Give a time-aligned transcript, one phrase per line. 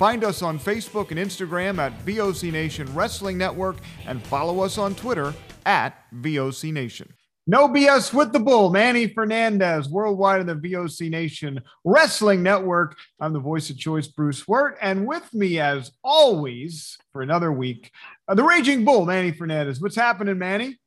[0.00, 4.94] Find us on Facebook and Instagram at VOC Nation Wrestling Network and follow us on
[4.94, 5.34] Twitter
[5.66, 7.12] at VOC Nation.
[7.46, 12.96] No BS with the Bull, Manny Fernandez, worldwide in the VOC Nation Wrestling Network.
[13.20, 17.90] I'm the voice of choice, Bruce Wirt, and with me, as always, for another week,
[18.26, 19.82] uh, the Raging Bull, Manny Fernandez.
[19.82, 20.78] What's happening, Manny?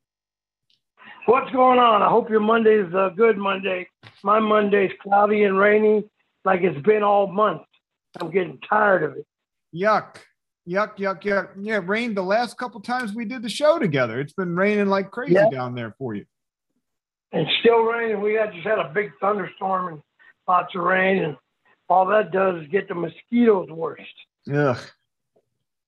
[1.26, 2.02] What's going on?
[2.02, 3.88] I hope your Monday's a good Monday.
[4.24, 6.02] My Monday's cloudy and rainy,
[6.44, 7.62] like it's been all month.
[8.20, 9.26] I'm getting tired of it.
[9.74, 10.16] Yuck.
[10.68, 11.48] Yuck, yuck, yuck.
[11.60, 14.20] Yeah, it rained the last couple times we did the show together.
[14.20, 15.50] It's been raining like crazy Yeah.
[15.50, 16.24] down there for you.
[17.32, 18.20] And still raining.
[18.22, 20.02] We had just had a big thunderstorm and
[20.48, 21.36] lots of rain, and
[21.88, 24.00] all that does is get the mosquitoes worse.
[24.52, 24.78] Ugh.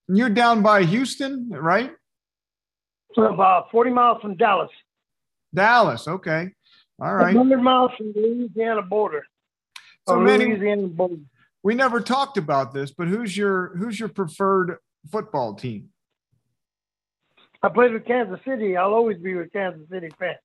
[0.08, 1.92] And You're down by Houston, right?
[3.14, 4.70] So about 40 miles from Dallas,
[5.54, 6.06] Dallas.
[6.06, 6.50] Okay.
[7.00, 7.34] All right.
[7.34, 9.24] 100 miles from the Louisiana border.
[10.06, 11.16] So Louisiana border.
[11.66, 14.76] We never talked about this, but who's your who's your preferred
[15.10, 15.88] football team?
[17.60, 18.76] I played with Kansas City.
[18.76, 20.36] I'll always be a Kansas City fan.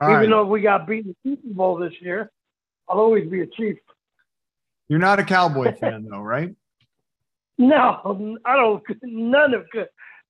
[0.00, 0.30] All Even right.
[0.30, 2.30] though we got beat in the Super Bowl this year,
[2.88, 3.76] I'll always be a Chief.
[4.86, 6.54] You're not a Cowboy fan though, right?
[7.58, 8.80] No, I don't.
[9.02, 9.66] None of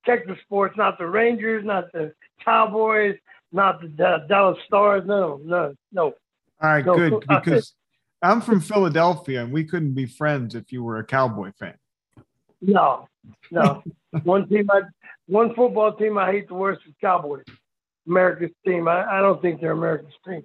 [0.06, 0.78] Texas sports.
[0.78, 1.62] Not the Rangers.
[1.62, 3.16] Not the Cowboys.
[3.52, 3.88] Not the
[4.26, 5.02] Dallas Stars.
[5.04, 6.04] No, no, no.
[6.06, 6.14] All
[6.62, 7.24] right, No, good.
[7.28, 7.74] uh, Because
[8.22, 11.74] I'm from Philadelphia and we couldn't be friends if you were a Cowboy fan.
[12.60, 13.08] No,
[13.50, 13.82] no.
[14.24, 14.82] one team, I,
[15.26, 17.44] one football team I hate the worst is Cowboys.
[18.06, 18.88] America's team.
[18.88, 20.42] I, I don't think they're America's team.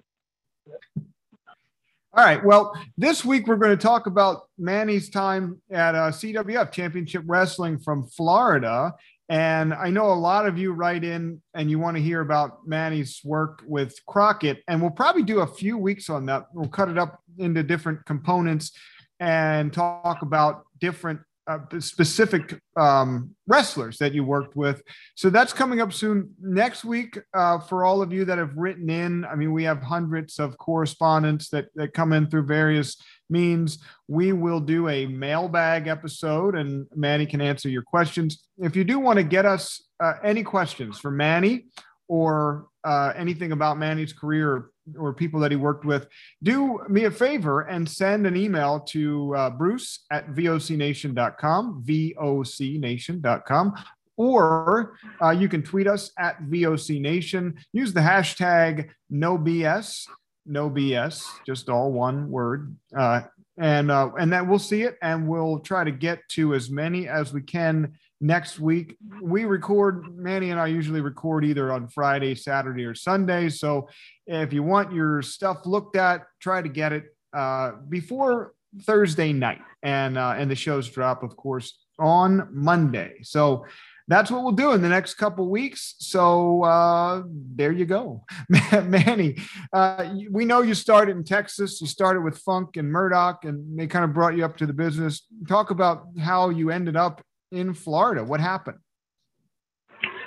[2.16, 2.44] All right.
[2.46, 7.80] Well, this week we're going to talk about Manny's time at uh, CWF Championship Wrestling
[7.80, 8.94] from Florida.
[9.30, 12.68] And I know a lot of you write in and you want to hear about
[12.68, 14.62] Manny's work with Crockett.
[14.68, 16.48] And we'll probably do a few weeks on that.
[16.54, 18.72] We'll cut it up into different components
[19.20, 24.82] and talk about different uh, specific um, wrestlers that you worked with.
[25.16, 28.90] So that's coming up soon next week uh, for all of you that have written
[28.90, 29.26] in.
[29.26, 32.96] I mean, we have hundreds of correspondents that, that come in through various
[33.30, 33.80] means.
[34.08, 38.44] We will do a mailbag episode and Manny can answer your questions.
[38.58, 41.66] If you do want to get us uh, any questions for Manny
[42.08, 46.08] or uh, anything about Manny's career or people that he worked with,
[46.42, 53.74] do me a favor and send an email to uh, Bruce at vocnation.com, vocnation.com,
[54.18, 57.56] or uh, you can tweet us at vocnation.
[57.72, 60.08] Use the hashtag no BS,
[60.46, 62.76] no BS, just all one word.
[62.96, 63.22] Uh,
[63.58, 67.08] and uh, and that we'll see it, and we'll try to get to as many
[67.08, 68.98] as we can next week.
[69.22, 73.50] We record, Manny and I usually record either on Friday, Saturday, or Sunday.
[73.50, 73.90] So
[74.26, 79.62] if you want your stuff looked at, try to get it uh, before Thursday night,
[79.84, 83.18] and uh, and the shows drop, of course, on Monday.
[83.22, 83.66] So
[84.08, 85.96] that's what we'll do in the next couple weeks.
[86.00, 88.26] So uh, there you go,
[88.84, 89.38] Manny.
[89.72, 91.82] Uh, we know you started in Texas.
[91.82, 94.74] You started with Funk and Murdoch, and they kind of brought you up to the
[94.74, 95.28] business.
[95.48, 97.22] Talk about how you ended up
[97.54, 98.24] in Florida.
[98.24, 98.80] What happened?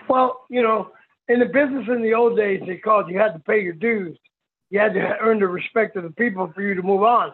[0.09, 0.93] Well, you know,
[1.29, 4.17] in the business in the old days, they called you had to pay your dues.
[4.71, 7.33] You had to earn the respect of the people for you to move on.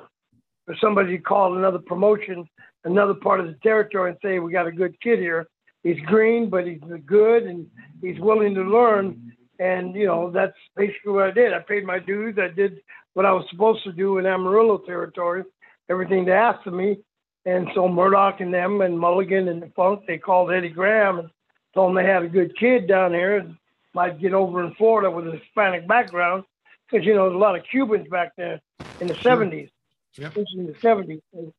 [0.67, 2.49] For somebody called another promotion,
[2.85, 5.47] another part of the territory, and say, "We got a good kid here.
[5.83, 7.67] He's green, but he's good, and
[8.01, 11.53] he's willing to learn." And you know, that's basically what I did.
[11.53, 12.39] I paid my dues.
[12.39, 12.81] I did
[13.15, 15.45] what I was supposed to do in Amarillo territory,
[15.91, 16.99] everything they asked of me.
[17.45, 21.31] And so Murdoch and them and Mulligan and the Funk, they called Eddie Graham and
[21.75, 23.57] told him they had a good kid down here and
[23.95, 26.45] might get over in Florida with a Hispanic background
[26.91, 28.61] because you know there's a lot of Cubans back there
[29.01, 29.37] in the Sure.
[29.37, 29.71] 70s,
[30.19, 30.37] Yep.
[30.55, 31.23] in the 70s.
[31.33, 31.53] And,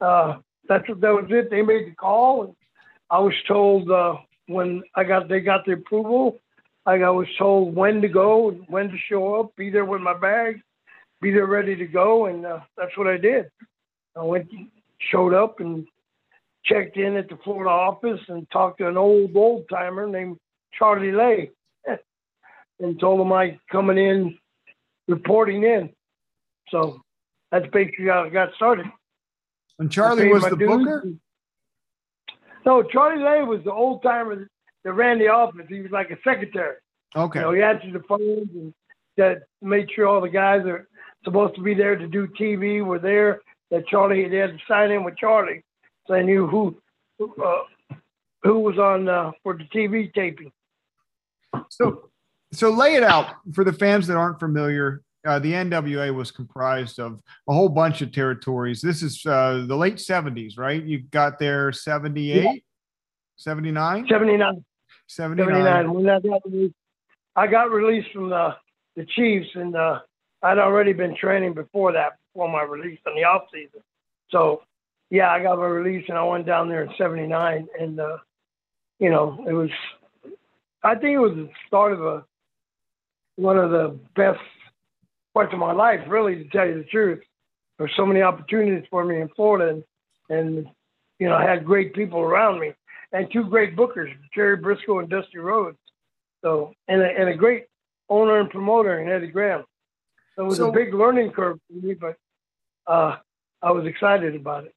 [0.00, 0.38] uh,
[0.68, 1.50] that's what that was it.
[1.50, 2.56] They made the call and
[3.10, 4.16] I was told uh,
[4.46, 6.38] when I got they got the approval,
[6.86, 10.62] I was told when to go, when to show up, be there with my bag,
[11.20, 13.50] be there ready to go, and uh, that's what I did.
[14.16, 14.48] I went,
[15.10, 15.86] showed up, and
[16.64, 20.38] checked in at the Florida office and talked to an old old timer named
[20.72, 21.50] Charlie Lay,
[22.80, 24.38] and told him I coming in,
[25.08, 25.90] reporting in.
[26.70, 27.00] So
[27.50, 28.86] that's basically how I got started.
[29.78, 31.04] And Charlie was the booker.
[32.64, 34.48] No, Charlie Lay was the old timer
[34.84, 35.66] that ran the office.
[35.68, 36.76] He was like a secretary.
[37.14, 37.40] Okay.
[37.40, 38.72] You know, he answered the phones and
[39.16, 40.88] that made sure all the guys that are
[41.24, 43.40] supposed to be there to do TV were there.
[43.72, 45.64] That Charlie they had to sign in with Charlie,
[46.06, 46.76] so I knew who
[47.20, 47.62] uh,
[48.42, 50.52] who was on uh, for the TV taping.
[51.70, 52.10] So,
[52.52, 55.02] so lay it out for the fans that aren't familiar.
[55.26, 58.82] Uh, the NWA was comprised of a whole bunch of territories.
[58.82, 60.82] This is uh, the late 70s, right?
[60.82, 62.62] You got there 78,
[63.36, 64.06] 79?
[64.08, 64.64] 79.
[65.06, 65.54] 79.
[65.54, 65.94] 79.
[65.94, 66.74] When I got released,
[67.36, 68.56] I got released from the,
[68.96, 70.00] the Chiefs, and uh,
[70.42, 73.80] I'd already been training before that, before my release in the off season.
[74.30, 74.62] So,
[75.10, 77.68] yeah, I got my release, and I went down there in 79.
[77.78, 78.18] And, uh,
[78.98, 79.70] you know, it was,
[80.82, 82.24] I think it was the start of a,
[83.36, 84.40] one of the best
[85.34, 87.22] parts of my life, really, to tell you the truth.
[87.78, 89.84] There were so many opportunities for me in Florida, and,
[90.28, 90.66] and
[91.18, 92.72] you know, I had great people around me
[93.12, 95.78] and two great bookers, Jerry Brisco and Dusty Rhodes.
[96.42, 97.66] So, and a, and a great
[98.08, 99.64] owner and promoter and Eddie Graham.
[100.36, 102.16] So it was so, a big learning curve for me, but
[102.86, 103.16] uh,
[103.62, 104.74] I was excited about it.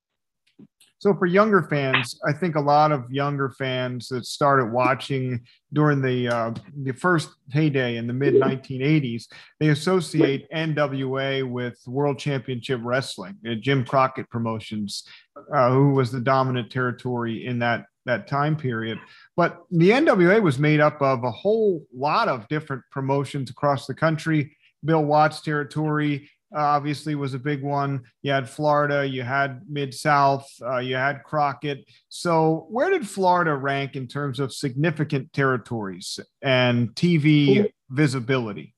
[0.99, 6.01] So for younger fans, I think a lot of younger fans that started watching during
[6.01, 6.53] the uh,
[6.83, 9.25] the first heyday in the mid 1980s,
[9.59, 15.07] they associate NWA with World Championship Wrestling, uh, Jim Crockett Promotions,
[15.53, 18.97] uh, who was the dominant territory in that that time period.
[19.35, 23.95] But the NWA was made up of a whole lot of different promotions across the
[23.95, 24.55] country.
[24.85, 28.03] Bill Watts territory uh, obviously was a big one.
[28.21, 31.89] You had Florida, you had Mid South, uh, you had Crockett.
[32.09, 38.73] So, where did Florida rank in terms of significant territories and TV visibility?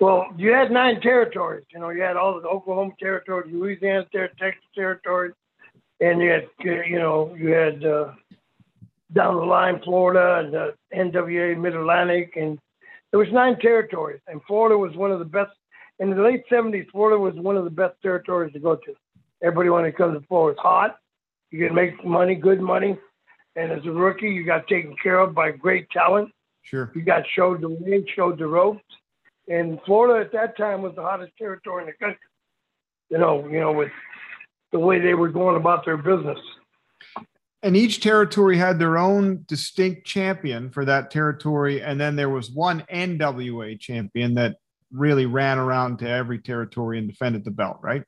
[0.00, 1.64] Well, you had nine territories.
[1.72, 5.32] You know, you had all the Oklahoma territory, Louisiana territory, Texas territory,
[6.00, 8.12] and you had you know you had uh,
[9.12, 12.58] down the line Florida and the NWA Mid Atlantic, and
[13.10, 15.50] there was nine territories, and Florida was one of the best.
[15.98, 18.94] In the late '70s, Florida was one of the best territories to go to.
[19.42, 20.56] Everybody wanted to come to Florida.
[20.56, 20.98] It's hot.
[21.50, 22.98] You can make money, good money,
[23.56, 26.30] and as a rookie, you got taken care of by great talent.
[26.62, 26.92] Sure.
[26.94, 28.84] You got showed the way, showed the ropes,
[29.48, 32.20] and Florida at that time was the hottest territory in the country.
[33.08, 33.90] You know, you know, with
[34.70, 36.38] the way they were going about their business.
[37.62, 41.82] And each territory had their own distinct champion for that territory.
[41.82, 44.56] And then there was one NWA champion that
[44.90, 48.02] really ran around to every territory and defended the belt, right?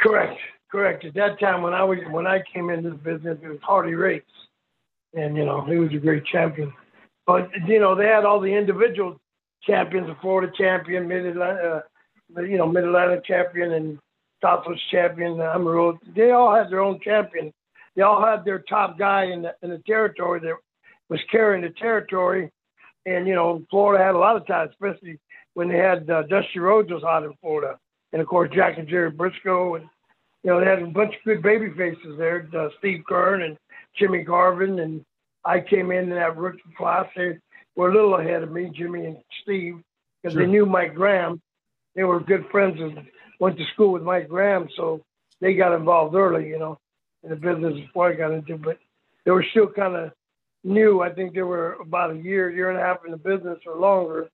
[0.00, 0.38] Correct.
[0.70, 1.04] Correct.
[1.04, 3.94] At that time when I was when I came into the business, it was Harley
[3.94, 4.22] Race.
[5.14, 6.72] And you know, he was a great champion.
[7.26, 9.20] But you know, they had all the individual
[9.62, 11.80] champions, the Florida champion, mid uh,
[12.38, 13.98] you know, mid Atlantic champion and
[14.42, 15.98] Southwest champion, Amarillo.
[16.16, 17.52] They all had their own champion.
[17.96, 20.54] They all had their top guy in the in the territory that
[21.08, 22.50] was carrying the territory.
[23.04, 25.18] And you know, Florida had a lot of times, especially
[25.54, 27.78] when they had uh, Dusty Rhodes was hot in Florida,
[28.12, 29.76] and of course Jack and Jerry Brisco.
[29.76, 29.88] and
[30.42, 33.56] you know they had a bunch of good baby faces there, uh, Steve Keirn and
[33.98, 35.04] Jimmy Garvin, and
[35.44, 37.06] I came in in that rookie class.
[37.16, 37.38] They
[37.76, 39.80] were a little ahead of me, Jimmy and Steve,
[40.22, 40.44] because sure.
[40.44, 41.40] they knew Mike Graham.
[41.94, 43.06] They were good friends and
[43.38, 45.02] went to school with Mike Graham, so
[45.40, 46.78] they got involved early, you know,
[47.24, 48.56] in the business before I got into.
[48.56, 48.78] But
[49.24, 50.12] they were still kind of
[50.64, 51.00] new.
[51.00, 53.76] I think they were about a year, year and a half in the business or
[53.76, 54.28] longer,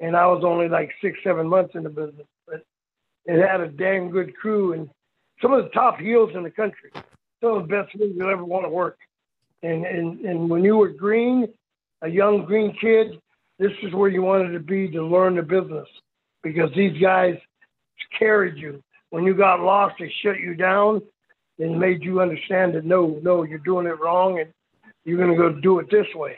[0.00, 2.26] and I was only like six, seven months in the business.
[2.46, 2.64] But
[3.26, 4.88] it had a damn good crew and
[5.42, 6.90] some of the top heels in the country.
[7.40, 8.98] Some of the best heels you'll ever want to work.
[9.62, 11.48] And and and when you were green,
[12.02, 13.20] a young green kid,
[13.58, 15.86] this is where you wanted to be to learn the business
[16.42, 17.36] because these guys
[18.16, 18.82] carried you.
[19.10, 21.02] When you got lost, they shut you down
[21.58, 24.52] and made you understand that no, no, you're doing it wrong and
[25.04, 26.36] you're going to go do it this way.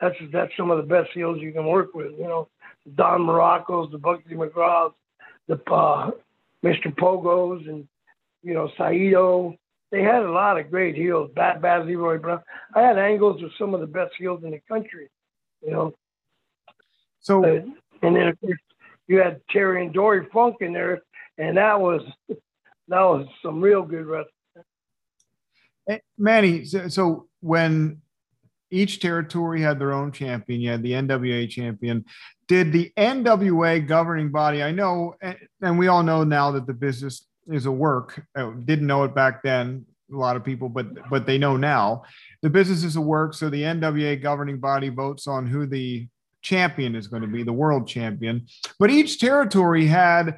[0.00, 2.12] That's that's some of the best heels you can work with.
[2.18, 2.48] You know,
[2.96, 4.94] Don Muraco's, the Bugsy McGraw's,
[5.46, 6.10] the uh,
[6.64, 6.94] Mr.
[6.94, 7.86] Pogos, and
[8.42, 9.56] you know Saito.
[9.92, 11.30] They had a lot of great heels.
[11.36, 12.40] Bad Bad Leroy Brown.
[12.74, 15.08] I had angles with some of the best heels in the country.
[15.64, 15.94] You know.
[17.20, 17.44] So.
[17.44, 17.60] Uh,
[18.02, 18.58] and then of course
[19.06, 21.02] you had Terry and Dory Funk in there,
[21.38, 22.38] and that was that
[22.88, 24.32] was some real good wrestling.
[25.88, 28.00] Eh, Manny, so, when
[28.70, 32.04] each territory had their own champion, you had the NWA champion.
[32.48, 35.14] Did the NWA governing body, I know,
[35.60, 39.14] and we all know now that the business is a work, uh, didn't know it
[39.14, 42.02] back then, a lot of people, but but they know now.
[42.42, 46.06] The business is a work, so the NWA governing body votes on who the
[46.42, 48.46] champion is going to be, the world champion.
[48.78, 50.36] But each territory had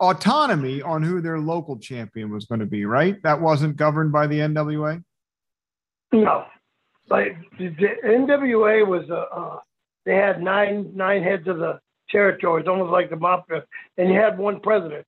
[0.00, 3.20] autonomy on who their local champion was going to be, right?
[3.22, 5.02] That wasn't governed by the NWA?
[6.12, 6.44] No.
[7.08, 7.70] Like the
[8.04, 9.58] NWA was a, uh,
[10.04, 13.64] they had nine nine heads of the territories, almost like the mafia,
[13.96, 15.04] and you had one president.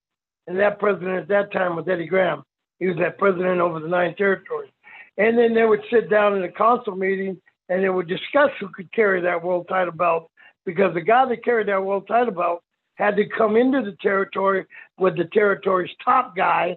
[0.47, 2.43] And that president at that time was Eddie Graham.
[2.79, 4.71] He was that president over the nine territories.
[5.17, 8.69] And then they would sit down in a council meeting and they would discuss who
[8.75, 10.31] could carry that world title belt
[10.65, 12.63] because the guy that carried that world title belt
[13.00, 14.66] had to come into the territory
[14.99, 16.76] with the territory's top guy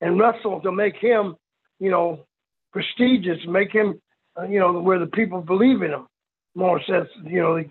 [0.00, 1.36] and wrestle to make him,
[1.78, 2.24] you know,
[2.72, 4.00] prestigious, make him,
[4.38, 6.06] uh, you know, where the people believe in him.
[6.54, 7.66] More says, you know, he,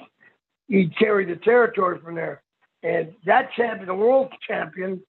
[0.68, 2.44] he carried the territory from there.
[2.84, 5.02] And that champion, the world champion,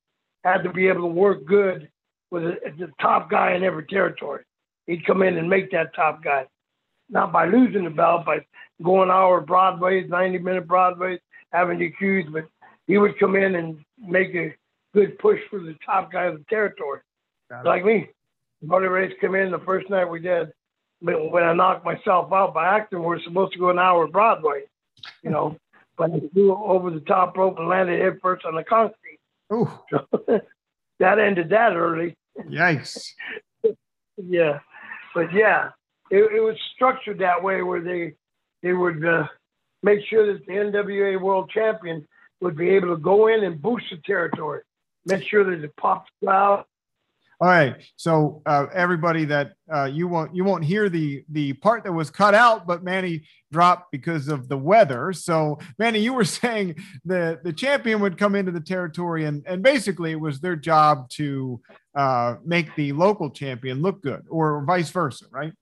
[0.43, 1.91] had to be able to work good
[2.31, 4.45] with the top guy in every territory.
[4.87, 6.47] He'd come in and make that top guy,
[7.11, 8.39] not by losing the belt, by
[8.83, 11.21] going hour Broadways, 90 minute Broadways,
[11.53, 12.45] having the cues, but
[12.89, 14.55] he would come in and make a
[14.95, 17.01] good push for the top guy of the territory.
[17.65, 18.09] Like me.
[18.63, 20.51] Buddy Ray's come in the first night we did.
[21.01, 24.63] When I knocked myself out by acting, we are supposed to go an hour Broadway,
[25.23, 25.57] you know.
[25.97, 29.21] but I flew over the top rope and landed head first on the concrete.
[29.53, 29.71] Ooh.
[30.99, 32.17] that ended that early.
[32.49, 33.13] Yikes.
[34.17, 34.59] yeah.
[35.15, 35.71] But yeah,
[36.11, 38.15] it, it, was structured that way where they
[38.63, 39.27] they would uh,
[39.83, 42.07] make sure that the NWA World Champion
[42.41, 44.63] would be able to go in and boost the territory,
[45.07, 46.67] make sure that it pops out.
[47.41, 51.85] All right, so uh, everybody that uh, you won't you won't hear the the part
[51.85, 55.13] that was cut out, but Manny dropped because of the weather.
[55.13, 59.63] So Manny, you were saying the the champion would come into the territory, and and
[59.63, 61.61] basically it was their job to
[61.95, 65.53] uh, make the local champion look good, or vice versa, right?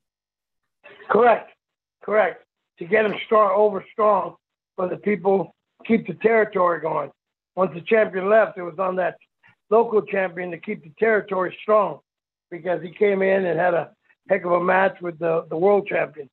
[1.10, 1.50] Correct,
[2.02, 2.42] correct.
[2.78, 4.36] To get them strong over strong
[4.76, 5.54] for the people
[5.86, 7.10] keep the territory going.
[7.54, 9.16] Once the champion left, it was on that
[9.70, 12.00] local champion to keep the territory strong
[12.50, 13.90] because he came in and had a
[14.28, 16.28] heck of a match with the, the world champion.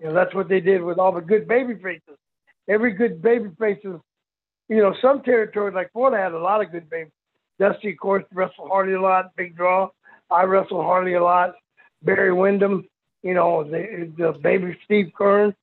[0.00, 2.18] You know, that's what they did with all the good baby faces.
[2.68, 4.00] Every good baby faces,
[4.68, 7.10] you know, some territories like Florida had a lot of good baby.
[7.58, 9.88] Dusty, of course, wrestled Harley a lot, big draw.
[10.30, 11.54] I wrestled Harley a lot.
[12.02, 12.86] Barry Windham,
[13.22, 15.54] you know, the, the baby Steve Keirn,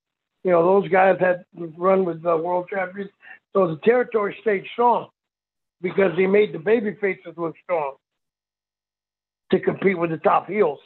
[0.44, 1.44] you know, those guys had
[1.78, 3.12] run with the world champions.
[3.54, 5.10] So the territory stayed strong
[5.82, 7.96] because they made the baby faces look strong
[9.52, 10.80] to compete with the top heels.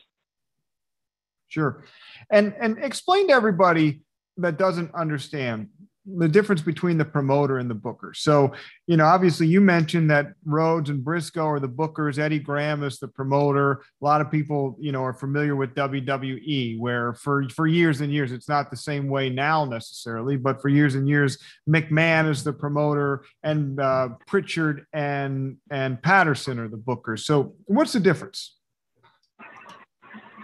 [1.47, 1.83] Sure.
[2.31, 4.01] And and explain to everybody
[4.37, 5.69] that doesn't understand
[6.05, 8.13] the difference between the promoter and the booker.
[8.13, 8.53] So,
[8.85, 12.99] you know, obviously you mentioned that Rhodes and Brisco are the bookers, Eddie Graham is
[12.99, 13.81] the promoter.
[14.01, 18.13] A lot of people, you know, are familiar with WWE where for for years and
[18.13, 22.43] years it's not the same way now necessarily, but for years and years McMahon is
[22.43, 27.21] the promoter and uh, Pritchard and and Patterson are the bookers.
[27.21, 28.57] So, what's the difference?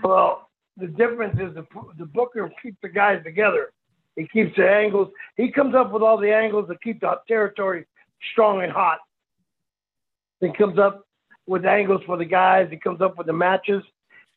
[0.03, 1.65] Well, the difference is the
[1.99, 3.71] the booker keeps the guys together
[4.21, 5.09] he keeps the angles.
[5.35, 7.85] He comes up with all the angles to keep the territory
[8.31, 8.99] strong and hot.
[10.39, 11.05] He comes up
[11.47, 12.67] with angles for the guys.
[12.69, 13.83] He comes up with the matches.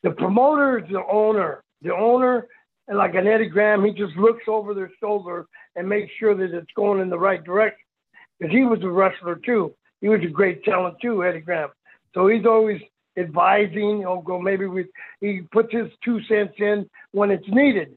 [0.03, 1.63] The promoter is the owner.
[1.83, 2.47] The owner,
[2.89, 6.57] and like an Eddie Graham, he just looks over their shoulder and makes sure that
[6.57, 7.79] it's going in the right direction.
[8.39, 9.75] Because he was a wrestler too.
[10.01, 11.69] He was a great talent too, Eddie Graham.
[12.15, 12.81] So he's always
[13.19, 14.01] advising.
[14.01, 14.87] Know, go maybe we.
[15.21, 17.97] He puts his two cents in when it's needed.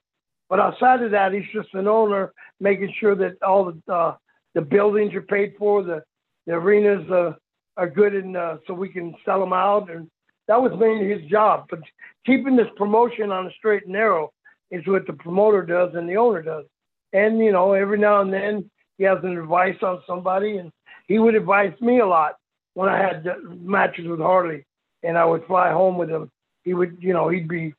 [0.49, 4.15] But outside of that, he's just an owner, making sure that all the uh,
[4.55, 6.03] the buildings are paid for, the
[6.45, 7.33] the arenas uh,
[7.75, 9.91] are good, and uh, so we can sell them out.
[9.91, 10.09] And
[10.47, 11.67] that was mainly his job.
[11.69, 11.81] But
[12.25, 14.31] keeping this promotion on a straight and narrow
[14.71, 16.65] is what the promoter does and the owner does.
[17.13, 20.71] And you know, every now and then he has an advice on somebody, and
[21.07, 22.35] he would advise me a lot
[22.73, 23.25] when I had
[23.61, 24.65] matches with Harley,
[25.03, 26.29] and I would fly home with him.
[26.63, 27.73] He would, you know, he'd be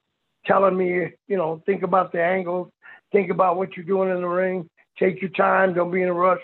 [0.49, 2.69] telling me, you know, think about the angles,
[3.13, 6.13] think about what you're doing in the ring, take your time, don't be in a
[6.13, 6.43] rush,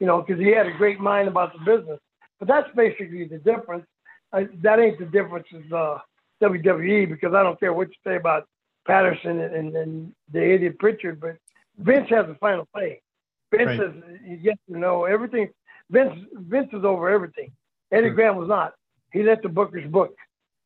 [0.00, 1.98] you know, because he had a great mind about the business.
[2.38, 3.86] But that's basically the difference.
[4.32, 5.98] I, that ain't the difference is uh,
[6.42, 8.46] WWE because I don't care what you say about
[8.86, 11.36] Patterson and, and, and the idiot Pritchard, but
[11.78, 13.00] Vince has the final say.
[13.50, 13.88] Vince right.
[14.26, 15.48] is yes or no everything.
[15.90, 17.52] Vince Vince is over everything.
[17.92, 18.10] Eddie.
[18.10, 18.74] Graham was not.
[19.12, 20.14] He let the bookers book.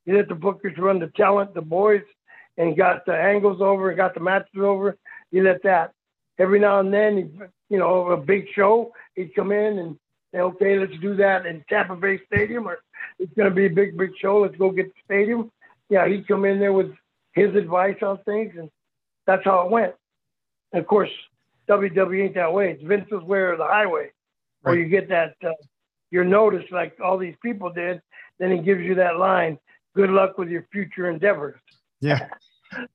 [0.06, 2.02] He let the bookers run the talent, the boys,
[2.58, 4.98] and got the angles over and got the matches over.
[5.30, 5.92] He let that.
[6.38, 9.98] Every now and then, you know, a big show, he'd come in and
[10.32, 12.78] say, okay, let's do that in Tampa Bay Stadium, or
[13.18, 14.40] it's going to be a big, big show.
[14.40, 15.50] Let's go get the stadium.
[15.88, 16.92] Yeah, he'd come in there with
[17.32, 18.68] his advice on things, and
[19.26, 19.94] that's how it went.
[20.72, 21.10] And of course,
[21.68, 22.72] WWE ain't that way.
[22.72, 24.10] It's Vince's way or the highway,
[24.62, 24.72] right.
[24.72, 25.52] where you get that uh,
[26.10, 28.00] you're noticed like all these people did.
[28.38, 29.58] Then he gives you that line.
[29.94, 31.58] Good luck with your future endeavors.
[32.00, 32.28] Yeah.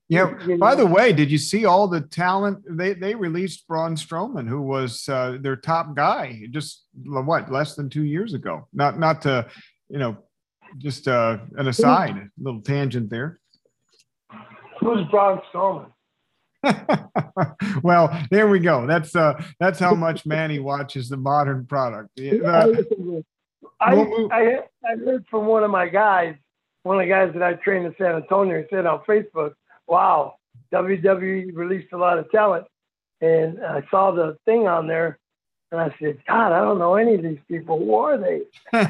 [0.08, 0.34] Yeah.
[0.58, 4.62] By the way, did you see all the talent they they released Braun Strowman, who
[4.62, 8.68] was uh, their top guy, just what less than two years ago?
[8.72, 9.46] Not not to
[9.88, 10.16] you know,
[10.78, 13.38] just uh, an aside, a little tangent there.
[14.80, 15.90] Who's Braun Strowman?
[17.82, 18.86] well, there we go.
[18.86, 22.18] That's uh, that's how much Manny watches the modern product.
[23.80, 23.94] Uh, I,
[24.30, 26.36] I I heard from one of my guys,
[26.84, 29.54] one of the guys that I trained in San Antonio, he said on Facebook,
[29.86, 30.36] "Wow,
[30.72, 32.66] WWE released a lot of talent,"
[33.20, 35.18] and I saw the thing on there,
[35.72, 37.78] and I said, "God, I don't know any of these people.
[37.78, 38.42] Who are they?"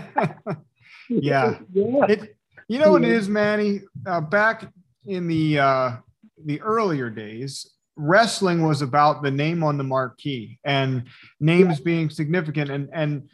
[1.09, 1.59] yeah.
[1.73, 2.07] yeah.
[2.09, 2.37] It,
[2.69, 3.81] you know what it is, Manny?
[4.07, 4.73] Uh, back
[5.07, 5.91] in the uh,
[6.45, 11.05] the earlier days, wrestling was about the name on the marquee and
[11.41, 11.85] names yeah.
[11.85, 13.29] being significant and and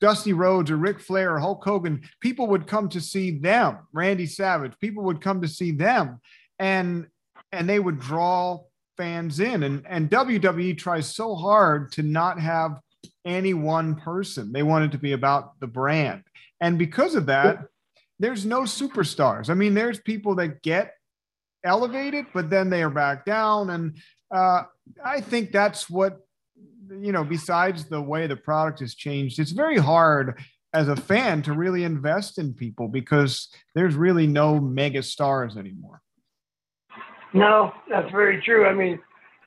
[0.00, 3.78] Dusty Rhodes or Ric Flair or Hulk Hogan, people would come to see them.
[3.92, 6.20] Randy Savage, people would come to see them,
[6.60, 7.08] and
[7.50, 8.60] and they would draw
[8.96, 9.64] fans in.
[9.64, 12.78] And and WWE tries so hard to not have
[13.24, 14.52] any one person.
[14.52, 16.22] They want it to be about the brand,
[16.60, 17.64] and because of that,
[18.20, 19.50] there's no superstars.
[19.50, 20.92] I mean, there's people that get
[21.64, 23.70] elevated, but then they are back down.
[23.70, 23.96] And
[24.30, 24.64] uh,
[25.04, 26.18] I think that's what,
[26.90, 30.38] you know, besides the way the product has changed, it's very hard
[30.72, 36.00] as a fan to really invest in people because there's really no mega stars anymore.
[37.32, 38.66] No, that's very true.
[38.66, 38.98] I mean,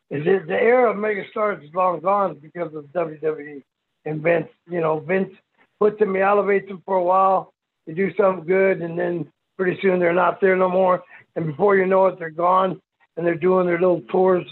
[0.09, 3.63] it the era of mega stars is long gone because of WWE
[4.05, 4.49] and Vince.
[4.69, 5.33] You know, Vince
[5.79, 7.53] puts them, he elevates them for a while,
[7.85, 11.03] they do something good, and then pretty soon they're not there no more
[11.35, 12.79] and before you know it, they're gone
[13.17, 14.45] and they're doing their little tours.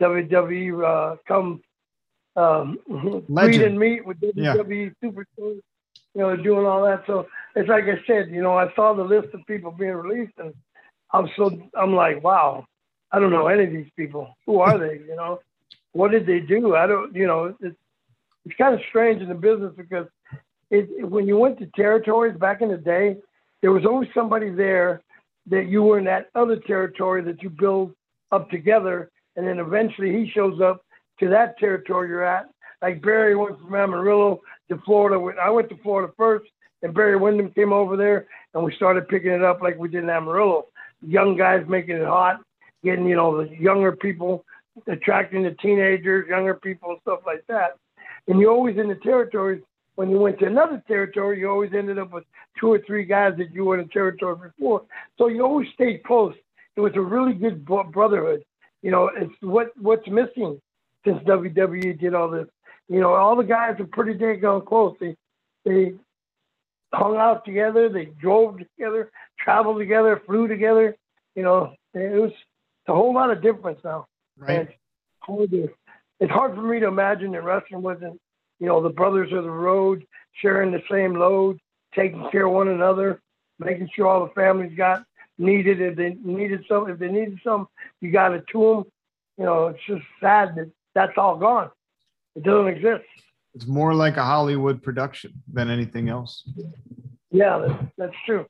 [0.00, 1.60] WWE uh, come
[2.36, 2.78] um,
[3.28, 5.08] read and meet with WWE yeah.
[5.08, 5.60] superstars.
[6.14, 7.04] You know, doing all that.
[7.06, 10.32] So it's like I said, you know, I saw the list of people being released,
[10.38, 10.52] and
[11.12, 12.66] I'm so I'm like, wow,
[13.12, 14.36] I don't know any of these people.
[14.46, 15.00] Who are they?
[15.06, 15.40] You know,
[15.92, 16.76] what did they do?
[16.76, 17.14] I don't.
[17.14, 17.76] You know, it's
[18.44, 20.06] it's kind of strange in the business because
[20.70, 23.16] it, when you went to territories back in the day,
[23.60, 25.02] there was always somebody there
[25.46, 27.94] that you were in that other territory that you build
[28.32, 30.84] up together, and then eventually he shows up
[31.18, 32.48] to that territory you're at.
[32.82, 35.38] Like Barry went from Amarillo to Florida.
[35.40, 36.46] I went to Florida first,
[36.82, 40.04] and Barry Windham came over there, and we started picking it up like we did
[40.04, 40.66] in Amarillo.
[41.02, 42.40] Young guys making it hot,
[42.84, 44.44] getting you know the younger people,
[44.86, 47.76] attracting the teenagers, younger people, and stuff like that.
[48.28, 49.62] And you're always in the territories
[50.00, 52.24] when you went to another territory, you always ended up with
[52.58, 54.82] two or three guys that you were in the territory before.
[55.18, 56.34] So you always stayed close.
[56.76, 58.42] It was a really good brotherhood.
[58.80, 60.58] You know, it's what what's missing
[61.04, 62.46] since WWE did all this.
[62.88, 64.96] You know, all the guys are pretty dang close.
[65.00, 65.16] They
[65.66, 65.92] they
[66.92, 70.96] hung out together, they drove together, traveled together, flew together.
[71.34, 72.32] You know, it was
[72.88, 74.06] a whole lot of difference now.
[74.38, 74.60] Right.
[74.60, 74.72] it's
[75.20, 75.68] hard, to,
[76.18, 78.18] it's hard for me to imagine that wrestling wasn't
[78.60, 81.58] you know, the brothers of the road, sharing the same load,
[81.94, 83.20] taking care of one another,
[83.58, 85.02] making sure all the families got
[85.38, 85.80] needed.
[85.80, 87.66] If they needed some, if they needed some,
[88.00, 88.84] you got it to them.
[89.38, 91.70] You know, it's just sad that that's all gone.
[92.36, 93.04] It doesn't exist.
[93.54, 96.48] It's more like a Hollywood production than anything else.
[97.30, 98.46] Yeah, that's, that's true.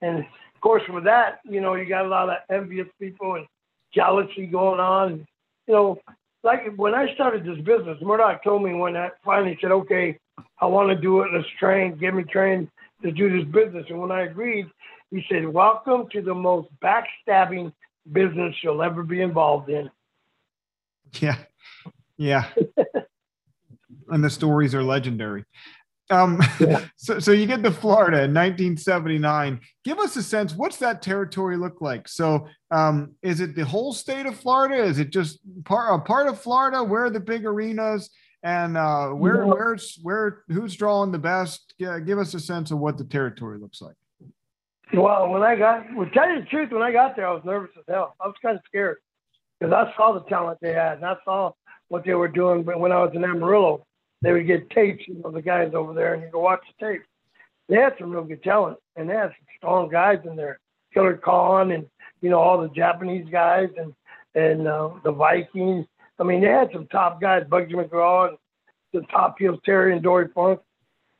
[0.00, 3.46] And of course, with that, you know, you got a lot of envious people and
[3.94, 5.26] jealousy going on.
[5.66, 5.98] You know,
[6.42, 10.18] like when I started this business, Murdoch told me when I finally said, okay,
[10.60, 11.30] I want to do it.
[11.34, 12.68] Let's train, get me trained
[13.02, 13.86] to do this business.
[13.88, 14.66] And when I agreed,
[15.10, 17.72] he said, welcome to the most backstabbing
[18.12, 19.90] business you'll ever be involved in.
[21.20, 21.38] Yeah.
[22.16, 22.46] Yeah.
[24.10, 25.44] and the stories are legendary.
[26.10, 26.84] Um, yeah.
[26.96, 29.60] so, so you get to Florida in 1979.
[29.84, 30.54] Give us a sense.
[30.54, 32.08] What's that territory look like?
[32.08, 34.82] So, um, is it the whole state of Florida?
[34.82, 36.82] Is it just part a part of Florida?
[36.82, 38.10] Where are the big arenas?
[38.42, 39.50] And uh, where, yeah.
[39.50, 40.44] where's where?
[40.48, 41.74] Who's drawing the best?
[41.78, 43.96] Yeah, give us a sense of what the territory looks like.
[44.94, 47.42] Well, when I got, well, tell you the truth, when I got there, I was
[47.44, 48.14] nervous as hell.
[48.20, 48.96] I was kind of scared
[49.58, 51.52] because I saw the talent they had, and I saw
[51.88, 52.62] what they were doing.
[52.62, 53.84] But when I was in Amarillo,
[54.22, 56.86] they would get tapes, you know, the guys over there, and you go watch the
[56.86, 57.02] tape.
[57.68, 60.58] They had some real good talent, and they had some strong guys in there.
[60.92, 61.86] Killer Khan and
[62.20, 63.94] you know, all the Japanese guys and
[64.34, 65.86] and uh, the Vikings.
[66.18, 68.38] I mean, they had some top guys, Bugsy McGraw and
[68.92, 70.60] the top heel Terry and Dory Funk.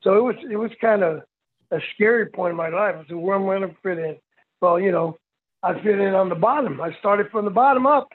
[0.02, 1.22] So it was it was kind of
[1.70, 2.96] a scary point in my life.
[2.98, 4.16] I said, where am I going to fit in?
[4.60, 5.16] Well, you know,
[5.62, 6.80] I fit in on the bottom.
[6.80, 8.08] I started from the bottom up,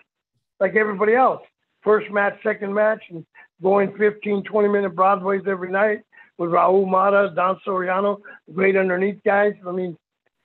[0.59, 1.41] like everybody else.
[1.83, 3.25] First match, second match, and
[3.61, 6.01] going 15, 20 minute Broadways every night
[6.37, 8.19] with Raul Mata, Don Soriano,
[8.53, 9.53] great underneath guys.
[9.67, 9.97] I mean,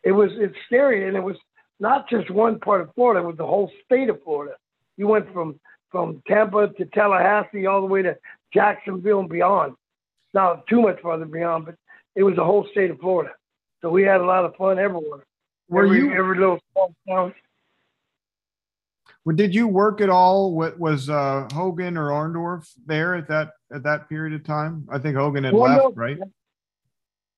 [0.03, 1.37] it was it's scary, and it was
[1.81, 4.55] not just one part of Florida; it was the whole state of Florida.
[4.96, 5.59] You went from
[5.90, 8.16] from Tampa to Tallahassee, all the way to
[8.53, 9.74] Jacksonville and beyond.
[10.35, 11.77] Not too much farther beyond, but
[12.14, 13.33] it was the whole state of Florida.
[13.81, 15.24] So we had a lot of fun everywhere.
[15.68, 17.35] Were every, you every little small town?
[19.34, 20.54] Did you work at all?
[20.54, 24.86] What was uh, Hogan or Orndorff there at that at that period of time?
[24.90, 26.18] I think Hogan had Well, left, no, right?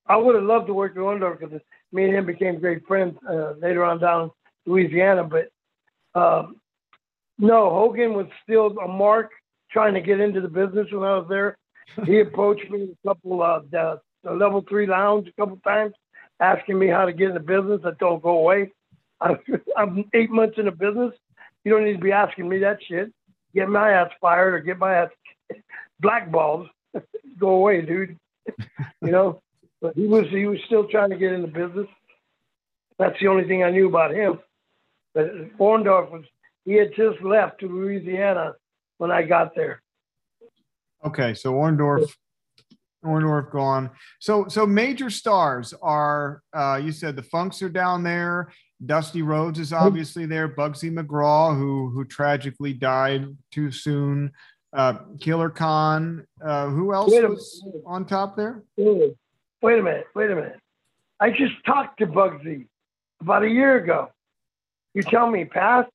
[0.07, 1.61] I would have loved to work with Orndorff because
[1.93, 4.31] me and him became great friends uh, later on down in
[4.73, 5.25] Louisiana.
[5.25, 5.51] But
[6.21, 6.57] um,
[7.39, 9.31] no, Hogan was still a mark
[9.71, 11.57] trying to get into the business when I was there.
[12.07, 15.93] He approached me a couple of the, the level three lounge a couple times,
[16.39, 17.81] asking me how to get in the business.
[17.85, 18.71] I told him, go away.
[19.21, 19.37] I,
[19.77, 21.15] I'm eight months in the business.
[21.65, 23.13] You don't need to be asking me that shit.
[23.55, 25.11] Get my ass fired or get my ass
[26.01, 26.69] blackballed.
[27.39, 28.17] go away, dude.
[29.03, 29.43] you know.
[29.81, 31.87] But he was he was still trying to get in the business.
[32.99, 34.41] That's the only thing I knew about him.
[35.15, 36.25] But Orndorff was
[36.65, 38.55] he had just left to Louisiana
[38.99, 39.83] when I got there.
[41.05, 42.11] Okay, so Orndorff,
[43.03, 43.91] Orndorff gone.
[44.19, 48.53] So so major stars are uh, you said the Funks are down there.
[48.85, 50.49] Dusty Rhodes is obviously there.
[50.49, 54.33] Bugsy McGraw, who who tragically died too soon.
[54.73, 56.27] Uh, Killer Khan.
[56.43, 58.63] Uh, who else Wait was on top there?
[58.77, 60.59] Wait a minute, wait a minute.
[61.19, 62.67] I just talked to Bugsy
[63.21, 64.11] about a year ago.
[64.95, 65.91] You tell me, Pat?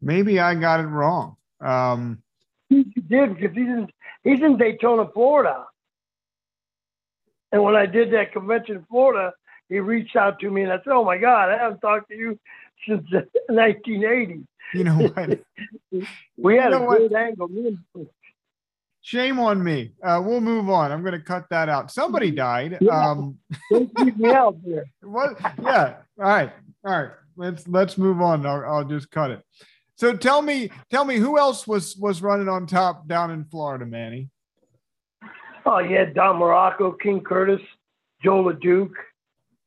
[0.00, 1.36] Maybe I got it wrong.
[1.60, 2.22] Um,
[2.68, 3.88] He did because he's in
[4.24, 5.66] he's in Daytona, Florida.
[7.52, 9.32] And when I did that convention in Florida,
[9.68, 12.16] he reached out to me and I said, "Oh my God, I haven't talked to
[12.16, 12.38] you
[12.86, 13.02] since
[13.48, 15.40] 1980." you know what?
[16.36, 17.12] We had You know a what?
[17.14, 17.48] angle.
[19.00, 19.92] Shame on me.
[20.02, 20.92] Uh, we'll move on.
[20.92, 21.90] I'm going to cut that out.
[21.90, 22.76] Somebody died.
[22.80, 23.10] Yeah.
[23.10, 23.38] Um,
[23.70, 24.84] Don't keep me out there.
[25.02, 25.38] what?
[25.62, 25.94] Yeah.
[26.18, 26.52] All right.
[26.84, 27.10] All right.
[27.36, 28.44] Let's let's move on.
[28.44, 29.42] I'll, I'll just cut it.
[29.94, 33.86] So tell me, tell me who else was was running on top down in Florida,
[33.86, 34.28] Manny?
[35.64, 37.60] Oh, yeah, Don Muraco, King Curtis,
[38.22, 38.90] Joe LeDuc,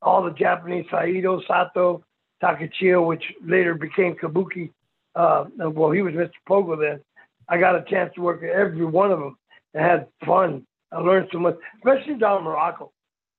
[0.01, 2.03] all the Japanese Saito, Sato,
[2.41, 4.71] Takachiho, which later became Kabuki.
[5.15, 6.31] Uh, well, he was Mr.
[6.47, 7.01] Pogo then.
[7.49, 9.37] I got a chance to work with every one of them
[9.73, 10.65] and had fun.
[10.91, 12.89] I learned so much, especially Don Muraco.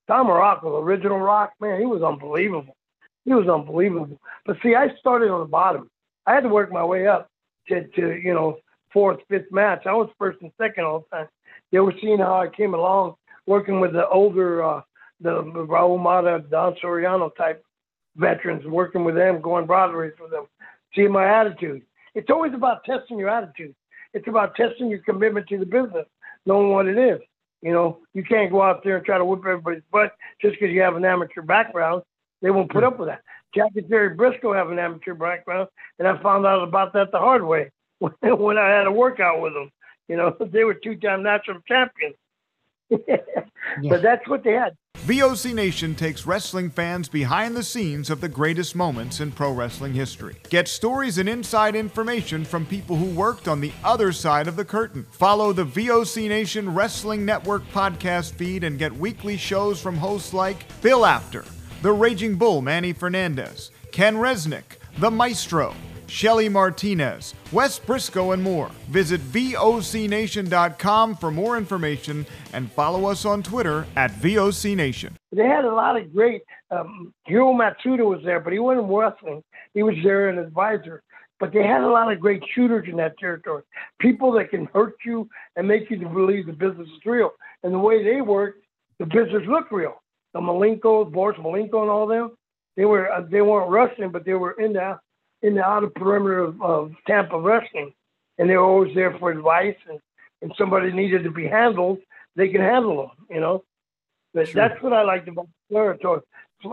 [0.09, 2.77] Don Muraco, the original rock, man, he was unbelievable.
[3.25, 4.19] He was unbelievable.
[4.45, 5.89] But see, I started on the bottom.
[6.27, 7.29] I had to work my way up
[7.69, 8.59] to, to you know,
[8.93, 9.87] fourth, fifth match.
[9.87, 11.29] I was first and second all the time
[11.73, 13.15] they were seeing how I came along
[13.47, 14.83] working with the older, uh,
[15.23, 17.65] the Raul Mata, Don Soriano type
[18.17, 20.47] veterans, working with them, going Broadways with them,
[20.95, 21.83] seeing my attitude.
[22.15, 23.75] It's always about testing your attitude.
[24.13, 26.07] It's about testing your commitment to the business,
[26.45, 27.21] knowing what it is.
[27.63, 30.75] You know, you can't go out there and try to whip everybody's butt just because
[30.75, 32.03] you have an amateur background.
[32.43, 33.23] They won't put up with that.
[33.55, 37.19] Jack and Jerry Brisco have an amateur background, and I found out about that the
[37.19, 39.71] hard way when I had a workout with them.
[40.09, 42.17] You know, they were two-time national champions.
[43.89, 44.77] But that's what they had.
[45.07, 49.93] VOC Nation takes wrestling fans behind the scenes of the greatest moments in pro wrestling
[49.93, 50.37] history.
[50.49, 54.65] Get stories and inside information from people who worked on the other side of the
[54.65, 55.05] curtain.
[55.11, 60.67] Follow the VOC Nation Wrestling Network podcast feed and get weekly shows from hosts like
[60.83, 61.45] Bill Apter,
[61.83, 65.75] The Raging Bull Manny Fernandez, Ken Resnick, The Maestro,
[66.13, 68.71] Shelly Martinez, Wes Brisco, and more.
[68.91, 75.17] Visit VOCNation.com for more information and follow us on Twitter at VOC Nation.
[75.35, 76.43] They had a lot of great.
[76.71, 79.43] Um, Matsuda was there, but he wasn't wrestling.
[79.73, 81.03] He was there as an advisor.
[81.41, 83.63] But they had a lot of great shooters in that territory.
[83.99, 87.31] People that can hurt you and make you believe the business is real.
[87.63, 88.67] And the way they worked,
[88.99, 90.03] the business looked real.
[90.35, 92.37] The Malenko, Boris Malenko, and all them,
[92.77, 94.99] they were uh, they weren't wrestling, but they were in the
[95.43, 97.93] in the outer perimeter of, of Tampa wrestling,
[98.39, 99.77] and they were always there for advice.
[99.89, 100.01] And
[100.41, 101.99] and somebody needed to be handled,
[102.35, 103.11] they can handle them.
[103.31, 103.65] You know.
[104.35, 104.69] But Sure.
[104.69, 106.23] that's what I liked about Florida, territory,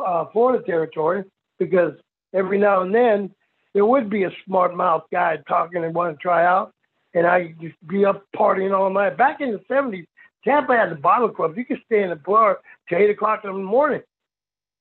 [0.05, 1.23] uh, Florida territory
[1.59, 1.93] because
[2.33, 3.29] every now and then
[3.73, 6.71] there would be a smart mouth guy talking and want to try out,
[7.13, 9.17] and I'd just be up partying all night.
[9.17, 10.05] Back in the seventies,
[10.43, 11.57] Tampa had the bottle clubs.
[11.57, 14.01] You could stay in the bar till eight o'clock in the morning,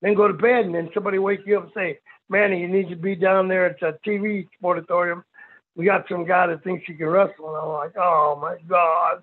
[0.00, 1.98] then go to bed, and then somebody wake you up and say,
[2.28, 5.22] Manny, you need to be down there at the TV sportatorium.
[5.76, 7.48] We got some guy that thinks he can wrestle.
[7.48, 9.22] And I'm like, oh my God,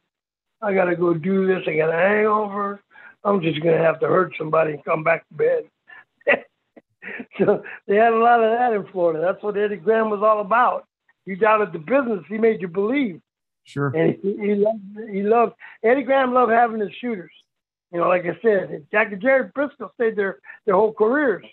[0.61, 1.63] I got to go do this.
[1.67, 2.81] I got a hangover.
[3.23, 5.63] I'm just going to have to hurt somebody and come back to bed.
[7.37, 9.19] so they had a lot of that in Florida.
[9.21, 10.85] That's what Eddie Graham was all about.
[11.25, 12.23] He doubted the business.
[12.29, 13.21] He made you believe.
[13.63, 13.87] Sure.
[13.87, 17.31] And he, he loved, he loved, Eddie Graham loved having his shooters.
[17.91, 21.45] You know, like I said, Jack and Jerry Brisco stayed there their whole careers.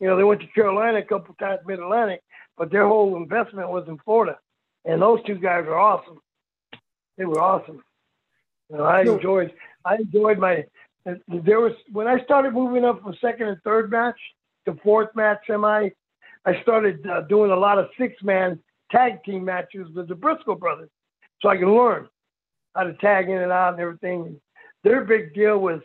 [0.00, 2.22] You know, they went to Carolina a couple times, Mid Atlantic,
[2.56, 4.38] but their whole investment was in Florida.
[4.84, 6.20] And those two guys were awesome.
[7.16, 7.82] They were awesome.
[8.70, 9.52] You know, I enjoyed,
[9.84, 10.64] I enjoyed my.
[11.04, 14.18] There was when I started moving up from second and third match
[14.66, 15.90] to fourth match semi.
[16.44, 20.58] I started uh, doing a lot of six man tag team matches with the Brisco
[20.58, 20.90] brothers,
[21.40, 22.08] so I can learn
[22.74, 24.40] how to tag in and out and everything.
[24.84, 25.80] Their big deal was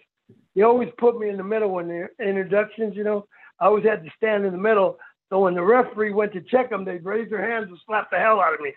[0.55, 2.95] they always put me in the middle when the introductions.
[2.95, 3.27] You know,
[3.61, 4.97] I always had to stand in the middle.
[5.29, 8.17] So when the referee went to check them, they'd raise their hands and slap the
[8.17, 8.73] hell out of me.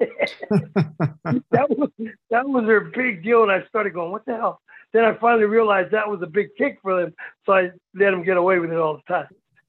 [1.50, 1.90] that was
[2.30, 4.62] that was their big deal, and I started going, "What the hell?"
[4.94, 7.14] Then I finally realized that was a big kick for them,
[7.44, 9.28] so I let them get away with it all the time.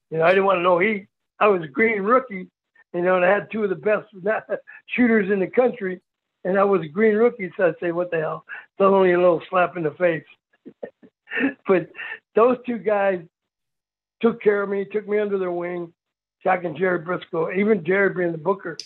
[0.10, 1.08] You know, I didn't want to know he.
[1.40, 2.48] I was a green rookie,
[2.94, 4.08] you know, and I had two of the best
[4.96, 6.00] shooters in the country,
[6.46, 9.20] and I was a green rookie, so I'd say, "What the hell?" It's only a
[9.20, 10.24] little slap in the face.
[11.68, 11.90] but
[12.36, 13.20] those two guys
[14.22, 15.94] took care of me, took me under their wing.
[16.44, 18.78] Jack and Jerry Brisco, even Jerry being the booker,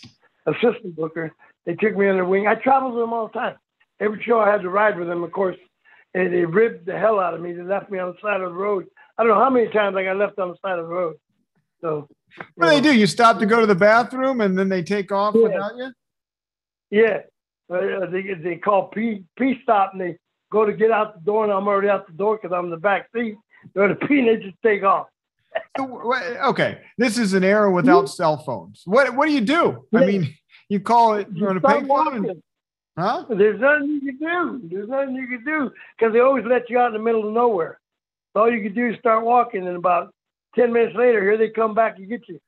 [0.46, 1.34] assistant booker.
[1.66, 2.48] They took me under their wing.
[2.48, 3.56] I traveled with them all the time.
[4.00, 5.56] Every show I had to ride with them, of course,
[6.14, 7.54] and they ribbed the hell out of me.
[7.54, 8.88] They left me on the side of the road.
[9.18, 11.16] I don't know how many times I got left on the side of the road.
[11.80, 12.10] So
[12.56, 12.94] what do they do?
[12.94, 15.42] You stop to go to the bathroom and then they take off yeah.
[15.42, 15.92] without you?
[16.90, 17.20] Yeah.
[17.72, 20.18] Uh, they, they call P, P stop and they
[20.52, 22.72] go to get out the door and I'm already out the door because I'm in
[22.72, 23.36] the back seat.
[23.74, 25.08] They're the P and they just take off.
[25.80, 28.84] Okay, this is an era without cell phones.
[28.86, 29.86] What what do you do?
[29.94, 30.36] I mean,
[30.70, 32.30] you call it you on a payphone.
[32.30, 32.44] And,
[32.98, 33.26] huh?
[33.30, 34.76] There's nothing you can do.
[34.76, 37.34] There's nothing you can do because they always let you out in the middle of
[37.34, 37.80] nowhere.
[38.34, 40.14] So all you can do is start walking, and about
[40.56, 42.40] ten minutes later, here they come back and get you.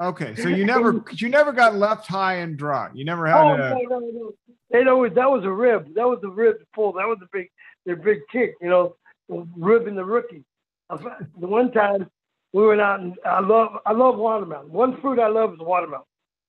[0.00, 2.90] Okay, so you never you never got left high and dry.
[2.94, 3.36] You never had.
[3.36, 3.58] Oh a...
[3.58, 4.32] no, no, no.
[4.70, 5.94] They always that was a rib.
[5.94, 6.92] That was a rib pull.
[6.92, 7.48] That was a big
[7.84, 8.54] their big kick.
[8.60, 8.96] You know,
[9.28, 10.44] ribbing the rookie.
[10.90, 12.08] The one time
[12.56, 14.72] we went out and I love I love watermelon.
[14.72, 16.06] One fruit I love is watermelon.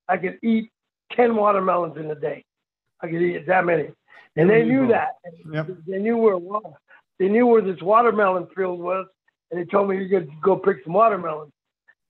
[0.08, 0.72] I could eat
[1.12, 2.46] ten watermelons in a day.
[3.02, 3.90] I could eat that many,
[4.34, 5.16] and they knew that.
[5.52, 5.66] Yep.
[5.86, 6.38] They knew where
[7.18, 9.06] they knew where this watermelon field was,
[9.50, 11.52] and they told me you could go pick some watermelons.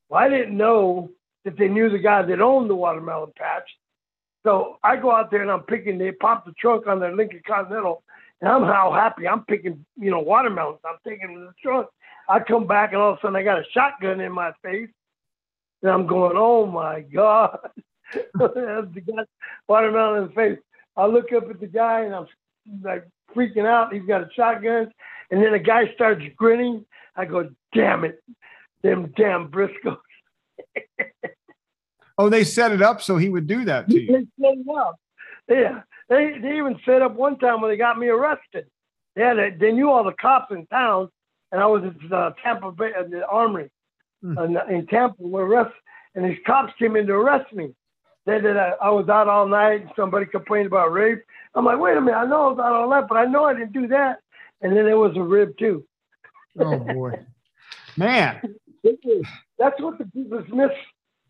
[0.08, 1.10] Well, I didn't know
[1.44, 3.68] that they knew the guy that owned the watermelon patch.
[4.44, 5.98] So I go out there and I'm picking.
[5.98, 8.04] They pop the trunk on their Lincoln Continental,
[8.40, 9.26] and I'm how happy.
[9.26, 10.78] I'm picking, you know, watermelons.
[10.84, 11.88] I'm taking them in the trunk.
[12.28, 14.90] I come back and all of a sudden I got a shotgun in my face.
[15.82, 17.58] And I'm going, oh my God.
[18.34, 19.22] the guy,
[19.68, 20.58] watermelon in the face.
[20.96, 22.26] I look up at the guy and I'm
[22.82, 23.92] like freaking out.
[23.92, 24.92] He's got a shotgun.
[25.30, 26.84] And then the guy starts grinning.
[27.16, 28.22] I go, damn it.
[28.82, 29.98] Them damn Briscos.
[32.18, 34.06] oh, they set it up so he would do that to you.
[34.06, 34.96] They set it up.
[35.48, 35.82] Yeah.
[36.08, 38.66] They, they even set up one time when they got me arrested.
[39.14, 41.10] They, had a, they knew all the cops in town
[41.52, 43.70] and I was at uh, Tampa Bay, at the Armory
[44.24, 44.68] mm.
[44.68, 45.74] in, in Tampa, where arrest,
[46.14, 47.74] and these cops came in to arrest me.
[48.26, 51.22] Said that I, I was out all night, and somebody complained about rape.
[51.54, 53.44] I'm like, wait a minute, I know I was out all night, but I know
[53.44, 54.18] I didn't do that.
[54.60, 55.84] And then there was a rib too.
[56.58, 57.24] oh boy,
[57.96, 58.40] man,
[59.58, 60.70] that's what the business miss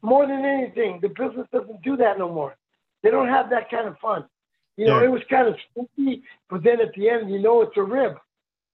[0.03, 0.99] more than anything.
[1.01, 2.57] The business doesn't do that no more.
[3.03, 4.25] They don't have that kind of fun.
[4.77, 5.07] You know, yeah.
[5.07, 8.17] it was kind of spooky, but then at the end, you know, it's a rib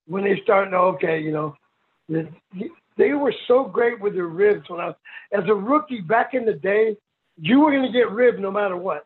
[0.07, 1.55] when they start to okay, you know,
[2.97, 4.95] they were so great with their ribs when I was
[5.31, 6.95] as a rookie back in the day.
[7.37, 9.05] You were going to get ribbed no matter what,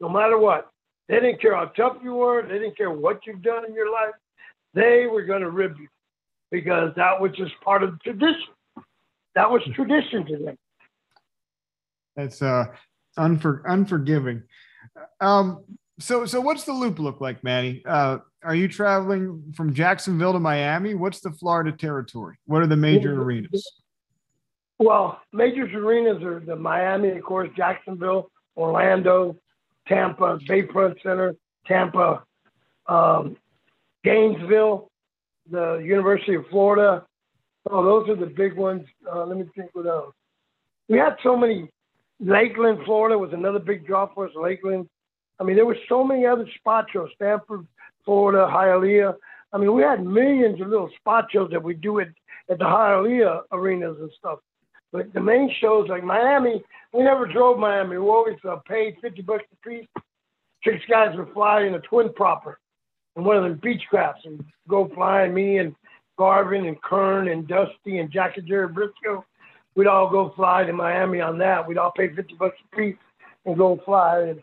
[0.00, 0.70] no matter what.
[1.08, 2.42] They didn't care how tough you were.
[2.42, 4.14] They didn't care what you've done in your life.
[4.74, 5.88] They were going to rib you
[6.50, 8.54] because that was just part of tradition.
[9.34, 10.58] That was tradition to them.
[12.16, 12.66] That's uh,
[13.18, 14.44] unfor- unforgiving.
[15.20, 15.64] Um,
[15.98, 17.82] so, so what's the loop look like, Manny?
[17.84, 20.94] Uh, are you traveling from Jacksonville to Miami?
[20.94, 22.36] What's the Florida territory?
[22.46, 23.72] What are the major arenas?
[24.78, 29.36] Well, major arenas are the Miami, of course, Jacksonville, Orlando,
[29.88, 31.34] Tampa, Bayfront Center,
[31.66, 32.24] Tampa,
[32.86, 33.36] um,
[34.04, 34.90] Gainesville,
[35.50, 37.04] the University of Florida.
[37.70, 38.86] Oh, those are the big ones.
[39.10, 40.14] Uh, let me think what else.
[40.88, 41.70] We had so many.
[42.20, 44.32] Lakeland, Florida was another big draw for us.
[44.36, 44.88] Lakeland.
[45.40, 47.10] I mean, there were so many other spot shows.
[47.14, 47.66] Stanford,
[48.04, 49.14] Florida, Hialeah.
[49.52, 52.08] I mean, we had millions of little spot shows that we do at,
[52.50, 54.40] at the Hialeah arenas and stuff.
[54.92, 56.62] But the main shows like Miami,
[56.92, 57.98] we never drove Miami.
[57.98, 59.88] We always uh, paid 50 bucks a piece.
[60.64, 62.58] Six guys would fly in a twin proper
[63.16, 65.34] and one of the Beechcrafts and go flying.
[65.34, 65.74] Me and
[66.18, 69.24] Garvin and Keirn and Dusty and Jackie Jerry Brisco,
[69.74, 71.66] we'd all go fly to Miami on that.
[71.66, 72.96] We'd all pay 50 bucks a piece
[73.44, 74.42] and go fly and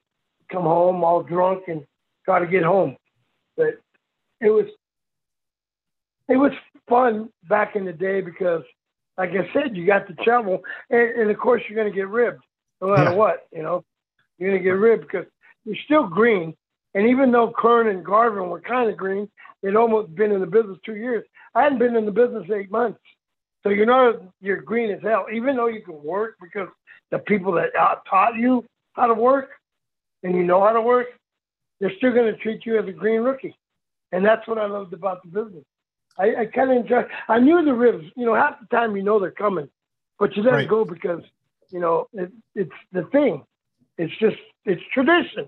[0.51, 1.85] come home all drunk and
[2.25, 2.95] try to get home.
[3.61, 3.79] But
[4.45, 4.65] it was
[6.27, 6.51] it was
[6.89, 8.63] fun back in the day because,
[9.17, 12.07] like I said, you got to travel, and, and of course you're going to get
[12.07, 12.43] ribbed
[12.81, 13.15] no matter yeah.
[13.15, 13.47] what.
[13.51, 13.83] You know,
[14.37, 15.25] you're going to get ribbed because
[15.65, 16.55] you're still green.
[16.93, 19.29] And even though Keirn and Garvin were kind of green,
[19.61, 21.23] they'd almost been in the business two years.
[21.55, 22.99] I hadn't been in the business eight months.
[23.63, 26.67] So you know you're green as hell, even though you can work because
[27.11, 29.49] the people that uh, taught you how to work
[30.23, 31.07] and you know how to work,
[31.81, 33.57] they're still going to treat you as a green rookie.
[34.13, 35.63] And that's what I loved about the business.
[36.17, 37.03] I, I kind of enjoy.
[37.27, 38.05] I knew the ribs.
[38.15, 39.69] You know, half the time you know they're coming,
[40.19, 40.69] but you let right.
[40.69, 41.21] go because
[41.69, 43.43] you know it, it's the thing.
[43.97, 45.47] It's just it's tradition.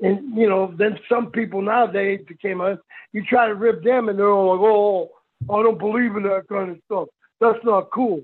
[0.00, 2.78] And you know, then some people nowadays became a.
[3.12, 5.10] You try to rib them, and they're all like, oh,
[5.48, 7.08] "Oh, I don't believe in that kind of stuff.
[7.40, 8.22] That's not cool."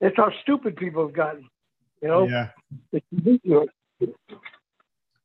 [0.00, 1.48] That's how stupid people have gotten.
[2.02, 2.28] You know.
[2.28, 2.48] Yeah.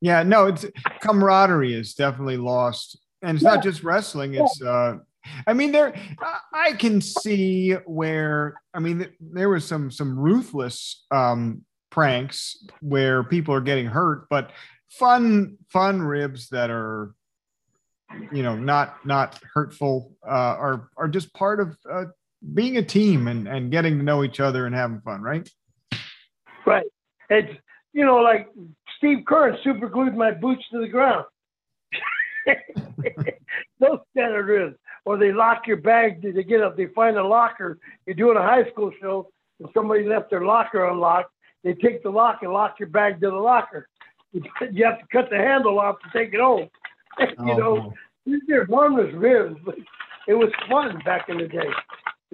[0.04, 0.22] Yeah.
[0.22, 0.66] No, it's
[1.00, 3.54] camaraderie is definitely lost, and it's yeah.
[3.54, 4.34] not just wrestling.
[4.34, 4.98] It's uh,
[5.46, 5.94] I mean, there
[6.52, 13.54] I can see where I mean there was some some ruthless um, pranks where people
[13.54, 14.50] are getting hurt, but
[14.90, 17.14] fun fun ribs that are
[18.30, 22.04] you know not not hurtful uh, are are just part of uh,
[22.52, 25.48] being a team and and getting to know each other and having fun, right?
[26.66, 26.84] Right.
[27.30, 27.58] It's
[27.94, 28.48] you know like
[29.04, 31.26] Steve Keirn super glued my boots to the ground.
[33.80, 36.22] Those kind of or they lock your bag.
[36.22, 37.78] They get up, they find a locker.
[38.06, 39.28] You're doing a high school show,
[39.60, 41.30] and somebody left their locker unlocked.
[41.64, 43.88] They take the lock and lock your bag to the locker.
[44.32, 44.42] You
[44.86, 46.70] have to cut the handle off to take it home.
[47.18, 47.92] you oh, know,
[48.24, 49.74] these are harmless ribs, but
[50.26, 51.68] it was fun back in the day.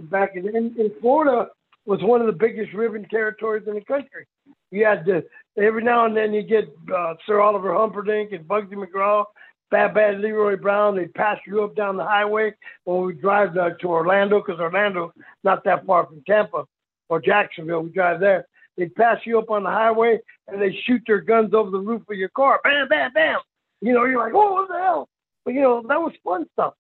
[0.02, 1.48] Back in, in, in Florida
[1.85, 4.26] was one of the biggest ribbon territories in the country.
[4.70, 5.24] You had to
[5.57, 9.25] every now and then you get uh, Sir Oliver Humperdinck and Bugsy McGraw
[9.71, 12.53] Bad Bad Leroy Brown, they'd pass you up down the highway
[12.85, 15.13] when we drive uh, to Orlando, because Orlando
[15.45, 16.65] not that far from Tampa
[17.09, 17.83] or Jacksonville.
[17.83, 18.47] We drive there.
[18.77, 22.03] They'd pass you up on the highway and they shoot their guns over the roof
[22.09, 22.61] of your car.
[22.65, 23.39] Bam, bam, bam.
[23.81, 25.09] You know, you're like, oh, what the hell?
[25.45, 26.75] But you know, that was fun stuff.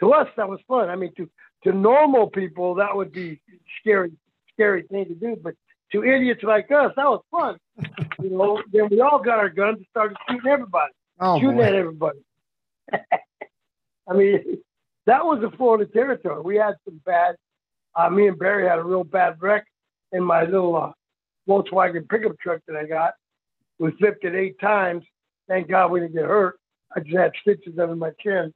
[0.00, 0.90] To us, that was fun.
[0.90, 1.30] I mean, to
[1.64, 3.40] to normal people, that would be
[3.80, 4.12] scary,
[4.52, 5.36] scary thing to do.
[5.42, 5.54] But
[5.92, 7.56] to idiots like us, that was fun.
[8.22, 11.62] you know, then we all got our guns and started shooting everybody oh, shooting boy.
[11.62, 12.18] at everybody.
[12.92, 14.58] I mean,
[15.06, 16.40] that was the Florida territory.
[16.42, 17.36] We had some bad.
[17.94, 19.64] Uh, me and Barry had a real bad wreck
[20.12, 20.92] in my little uh,
[21.48, 23.14] Volkswagen pickup truck that I got.
[23.78, 25.04] We flipped it eight times.
[25.48, 26.58] Thank God we didn't get hurt.
[26.94, 28.52] I just had stitches under my chin.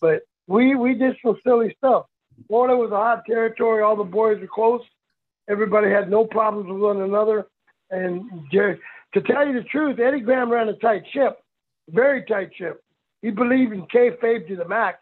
[0.00, 2.06] But we we did some silly stuff.
[2.48, 3.82] Florida was a hot territory.
[3.82, 4.82] All the boys were close.
[5.50, 7.46] Everybody had no problems with one another.
[7.90, 8.78] And Jerry,
[9.14, 11.38] to tell you the truth, Eddie Graham ran a tight ship
[11.92, 12.82] very tight ship.
[13.22, 14.98] He believed in kayfabe to the max.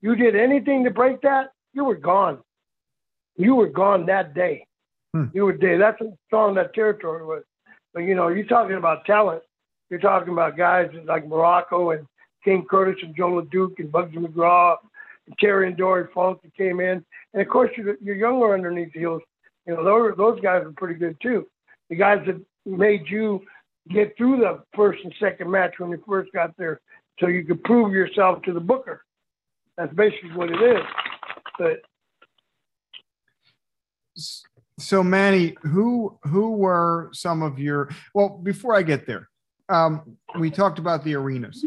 [0.00, 2.38] You did anything to break that, you were gone.
[3.36, 4.66] You were gone that day.
[5.14, 5.26] Hmm.
[5.32, 5.80] You were dead.
[5.80, 7.42] That's how strong that territory was.
[7.94, 9.42] But you know, you're talking about talent.
[9.90, 12.06] You're talking about guys like Muraco and
[12.44, 14.76] King Curtis and Joe LeDuc and Bugsy McGraw
[15.26, 17.04] and Terry and Dory Funk that came in.
[17.32, 19.22] And of course, you're, you're younger underneath the heels.
[19.68, 21.46] You know, those, those guys are pretty good too.
[21.90, 23.42] The guys that made you
[23.90, 26.80] get through the first and second match when you first got there,
[27.20, 29.04] so you could prove yourself to the booker.
[29.76, 30.82] That's basically what it is.
[31.58, 31.82] But
[34.78, 38.40] so Manny, who who were some of your well?
[38.42, 39.28] Before I get there,
[39.68, 41.64] um, we talked about the arenas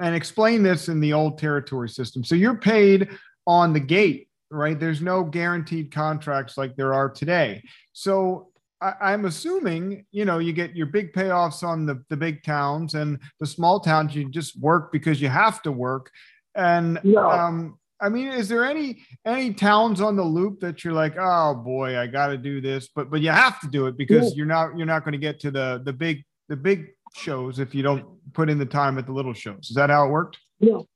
[0.00, 2.24] and explain this in the old territory system.
[2.24, 3.08] So you're paid
[3.46, 4.78] on the gate, right?
[4.78, 7.62] There's no guaranteed contracts like there are today.
[7.92, 8.48] So
[8.80, 12.94] I, am assuming, you know, you get your big payoffs on the, the big towns
[12.94, 16.10] and the small towns, you just work because you have to work.
[16.54, 21.16] And um, I mean, is there any any towns on the loop that you're like,
[21.18, 24.30] oh boy, I got to do this, but but you have to do it because
[24.30, 24.36] yeah.
[24.36, 27.74] you're not you're not going to get to the the big the big shows if
[27.74, 29.68] you don't put in the time at the little shows.
[29.68, 30.38] Is that how it worked?
[30.60, 30.86] No,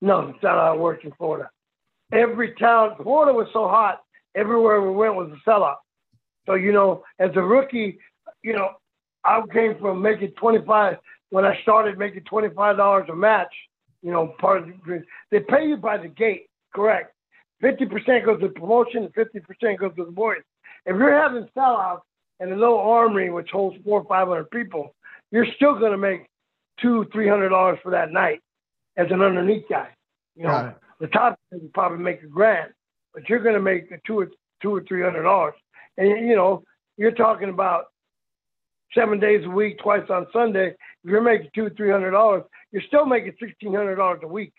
[0.00, 1.50] no, it's not how it worked in Florida.
[2.12, 4.02] Every town, Florida was so hot,
[4.34, 5.76] everywhere we went was a sellout.
[6.46, 7.98] So, you know, as a rookie,
[8.42, 8.70] you know,
[9.24, 10.96] I came from making 25
[11.30, 13.52] when I started making $25 a match,
[14.02, 17.12] you know, part of the, they pay you by the gate, correct.
[17.62, 20.42] 50% goes to promotion and 50% goes to the boys.
[20.84, 22.02] If you're having sellouts
[22.38, 24.94] and a little armory which holds four or five hundred people,
[25.32, 26.26] you're still going to make
[26.80, 28.40] two, three hundred dollars for that night
[28.96, 29.88] as an underneath guy.
[30.36, 32.72] You know, the top guy probably make a grand,
[33.14, 34.28] but you're going to make a two or
[34.62, 35.54] two or three hundred dollars.
[35.96, 36.62] And you know,
[36.96, 37.86] you're talking about
[38.94, 40.68] seven days a week, twice on Sunday.
[40.68, 44.52] If you're making two, three hundred dollars, you're still making sixteen hundred dollars a week.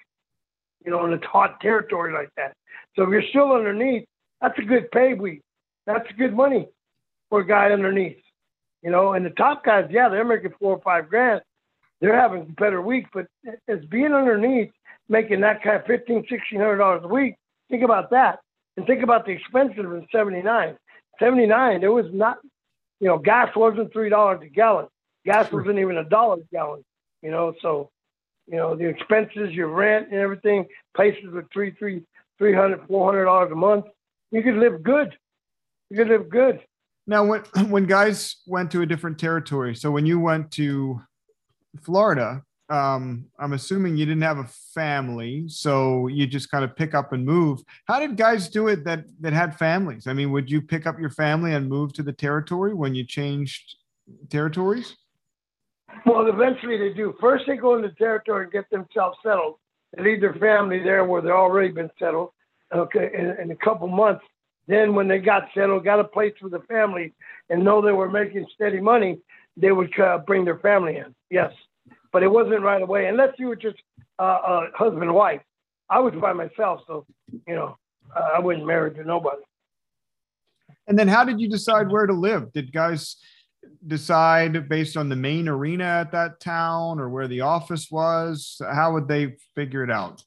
[0.86, 2.54] You know, in a hot territory like that.
[2.96, 4.06] So if you're still underneath,
[4.42, 5.42] that's a good pay week.
[5.86, 6.68] That's good money
[7.30, 8.18] for a guy underneath.
[8.84, 11.42] You know, and the top guys, yeah, they're making four or five grand.
[12.00, 13.26] They're having better week, but
[13.68, 14.70] it's being underneath,
[15.10, 17.36] making that kind of fifteen, sixteen hundred dollars a week.
[17.70, 18.40] Think about that,
[18.76, 20.78] and think about the expenses in '79.
[21.20, 22.38] '79, there was not,
[23.00, 24.88] you know, gas wasn't three dollars a gallon.
[25.26, 26.84] Gas wasn't even a dollar a gallon.
[27.22, 27.90] You know, so,
[28.48, 30.66] you know, the expenses, your rent, and everything.
[30.96, 32.04] Places with three, three,
[32.38, 33.86] three hundred, four hundred dollars a month.
[34.32, 35.16] You could live good.
[35.90, 36.62] You could live good.
[37.08, 41.02] Now, when when guys went to a different territory, so when you went to
[41.82, 46.94] Florida, um, I'm assuming you didn't have a family, so you just kind of pick
[46.94, 47.62] up and move.
[47.86, 50.08] How did guys do it that that had families?
[50.08, 53.06] I mean, would you pick up your family and move to the territory when you
[53.06, 53.76] changed
[54.30, 54.96] territories?
[56.06, 57.16] Well, eventually they do.
[57.20, 59.56] First, they go into territory and get themselves settled.
[59.96, 62.32] They leave their family there where they've already been settled.
[62.76, 64.26] Okay, in, in a couple months,
[64.68, 67.14] then, when they got settled, got a place for the family,
[67.50, 69.20] and know they were making steady money,
[69.56, 71.16] they would uh, bring their family in.
[71.30, 71.54] Yes,
[72.12, 73.08] but it wasn't right away.
[73.08, 73.78] Unless you were just
[74.20, 75.42] uh, uh, husband and wife.
[75.90, 77.06] I was by myself, so
[77.48, 77.78] you know
[78.16, 79.42] I wasn't married to nobody.
[80.88, 82.52] And then, how did you decide where to live?
[82.52, 83.18] Did guys
[83.86, 88.60] decide based on the main arena at that town or where the office was?
[88.62, 90.24] How would they figure it out?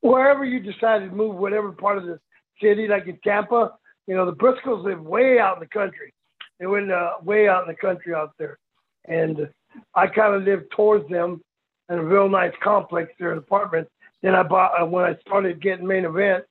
[0.00, 2.18] Wherever you decided to move, whatever part of the
[2.62, 3.72] city, like in Tampa.
[4.06, 6.12] You know, the Briscos live way out in the country.
[6.58, 8.58] They went uh, way out in the country out there,
[9.06, 9.48] and
[9.94, 11.40] I kind of lived towards them
[11.88, 13.88] in a real nice complex there, an apartment.
[14.22, 16.44] Then I bought uh, when I started getting main event,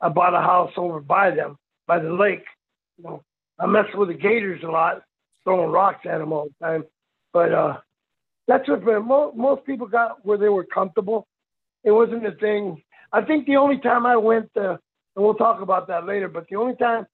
[0.00, 1.56] I bought a house over by them,
[1.86, 2.44] by the lake.
[2.98, 3.22] You know,
[3.58, 5.02] I messed with the gators a lot,
[5.44, 6.84] throwing rocks at them all the time.
[7.32, 7.76] But uh,
[8.46, 11.26] that's what most, most people got where they were comfortable.
[11.84, 12.82] It wasn't a thing.
[13.12, 14.76] I think the only time I went uh,
[15.16, 16.28] and we'll talk about that later.
[16.28, 17.06] But the only time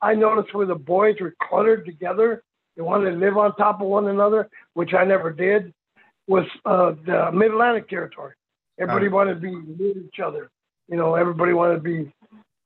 [0.00, 2.42] I noticed where the boys were cluttered together,
[2.76, 5.72] they wanted to live on top of one another, which I never did,
[6.26, 8.34] was uh, the Mid Atlantic territory.
[8.78, 10.50] Everybody wanted to be near each other.
[10.88, 12.12] You know, everybody wanted to be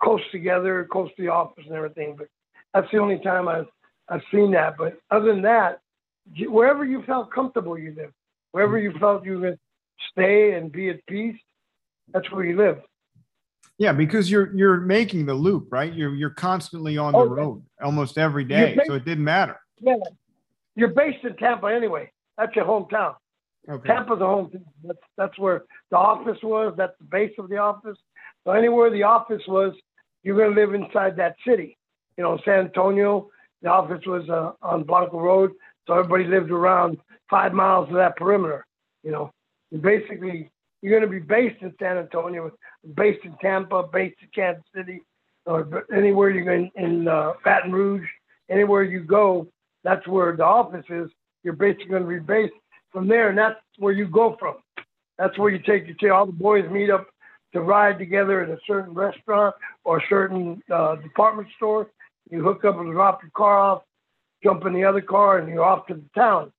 [0.03, 2.15] close together, close to the office and everything.
[2.17, 2.29] But
[2.73, 3.67] that's the only time I've
[4.09, 4.77] I've seen that.
[4.77, 5.81] But other than that,
[6.47, 8.13] wherever you felt comfortable, you lived.
[8.53, 9.59] Wherever you felt you could
[10.13, 11.41] stay and be at peace,
[12.13, 12.83] that's where you lived.
[13.79, 15.93] Yeah, because you're you're making the loop, right?
[15.93, 19.59] You're you're constantly on the oh, road almost every day, so it didn't matter.
[19.81, 19.97] Yeah,
[20.77, 22.11] you're based in Tampa anyway.
[22.37, 23.15] That's your hometown.
[23.69, 23.89] Okay.
[23.89, 24.51] Tampa's a home.
[24.83, 26.75] That's that's where the office was.
[26.77, 27.97] That's the base of the office.
[28.45, 29.73] So anywhere the office was,
[30.23, 31.79] you're going to live inside that city.
[32.17, 33.31] You know, San Antonio.
[33.63, 35.53] The office was uh, on Blanco Road,
[35.87, 36.99] so everybody lived around
[37.31, 38.67] five miles of that perimeter.
[39.03, 39.33] You know,
[39.73, 40.51] and basically
[40.83, 42.51] you're going to be based in San Antonio,
[42.95, 45.01] based in Tampa, based in Kansas City,
[45.47, 48.07] or anywhere you're in, in uh, Baton Rouge,
[48.51, 49.49] anywhere you go,
[49.85, 51.11] that's where the office is.
[51.43, 52.55] You're basically going to be based
[52.91, 54.57] from there, and that's where you go from.
[55.19, 57.07] That's where you take your all the boys meet up
[57.53, 59.55] to ride together at a certain restaurant
[59.85, 61.89] or a certain uh, department store.
[62.31, 63.83] You hook up and drop your car off,
[64.43, 66.51] jump in the other car, and you're off to the town.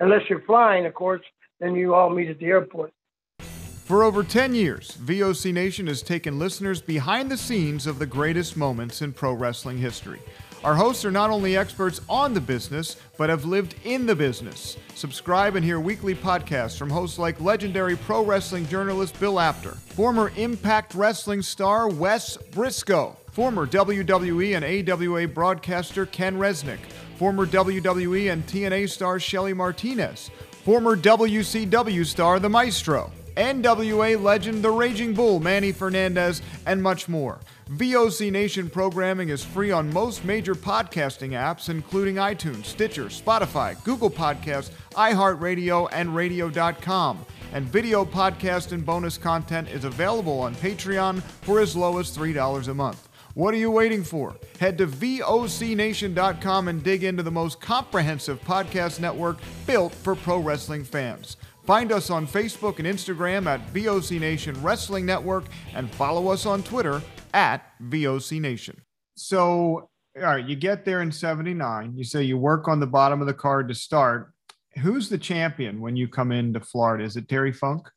[0.00, 1.22] Unless you're flying, of course,
[1.58, 2.92] then you all meet at the airport.
[3.40, 8.56] For over 10 years, VOC Nation has taken listeners behind the scenes of the greatest
[8.56, 10.20] moments in pro wrestling history.
[10.64, 14.76] Our hosts are not only experts on the business, but have lived in the business.
[14.96, 20.32] Subscribe and hear weekly podcasts from hosts like legendary pro wrestling journalist Bill Apter, former
[20.36, 26.80] Impact Wrestling star Wes Brisco, former WWE and AWA broadcaster Ken Resnick,
[27.16, 30.28] former WWE and TNA star Shelly Martinez,
[30.64, 37.38] former WCW star The Maestro, NWA legend The Raging Bull Manny Fernandez, and much more.
[37.72, 44.10] VOC Nation programming is free on most major podcasting apps, including iTunes, Stitcher, Spotify, Google
[44.10, 47.26] Podcasts, iHeartRadio, and Radio.com.
[47.52, 52.68] And video podcast and bonus content is available on Patreon for as low as $3
[52.68, 53.06] a month.
[53.34, 54.34] What are you waiting for?
[54.58, 60.84] Head to VOCNation.com and dig into the most comprehensive podcast network built for pro wrestling
[60.84, 61.36] fans.
[61.64, 65.44] Find us on Facebook and Instagram at VOC Nation Wrestling Network
[65.74, 67.02] and follow us on Twitter
[67.34, 68.82] at VOC Nation.
[69.16, 71.96] So all right, you get there in 79.
[71.96, 74.32] You say you work on the bottom of the card to start.
[74.78, 77.04] Who's the champion when you come into Florida?
[77.04, 77.88] Is it Terry Funk?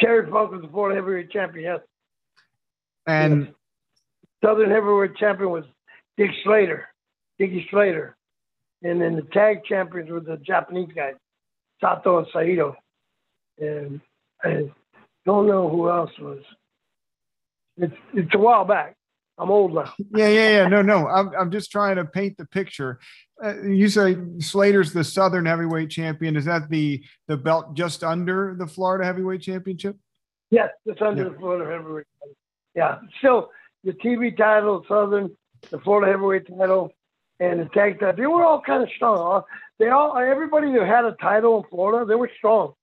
[0.00, 1.80] Terry Funk was the Florida heavyweight champion, yes.
[3.06, 3.54] And yes.
[4.44, 5.64] Southern heavyweight champion was
[6.16, 6.88] Dick Slater,
[7.38, 8.16] Dickie Slater.
[8.82, 11.14] And then the tag champions were the Japanese guys,
[11.80, 12.76] Sato and Saito.
[13.58, 14.00] And
[14.42, 14.68] I
[15.24, 16.40] don't know who else was.
[17.76, 18.96] It's it's a while back.
[19.38, 19.92] I'm old now.
[20.14, 20.68] Yeah, yeah, yeah.
[20.68, 21.08] No, no.
[21.08, 23.00] I'm I'm just trying to paint the picture.
[23.42, 26.36] Uh, you say Slater's the Southern Heavyweight Champion.
[26.36, 29.96] Is that the the belt just under the Florida Heavyweight Championship?
[30.50, 31.28] Yes, just under yeah.
[31.30, 32.06] the Florida Heavyweight.
[32.74, 32.98] Yeah.
[33.22, 33.48] So
[33.84, 35.30] the TV title, Southern,
[35.70, 36.92] the Florida Heavyweight title,
[37.40, 38.16] and the tag title.
[38.16, 39.42] They were all kind of strong.
[39.78, 42.74] They all everybody that had a title in Florida, they were strong.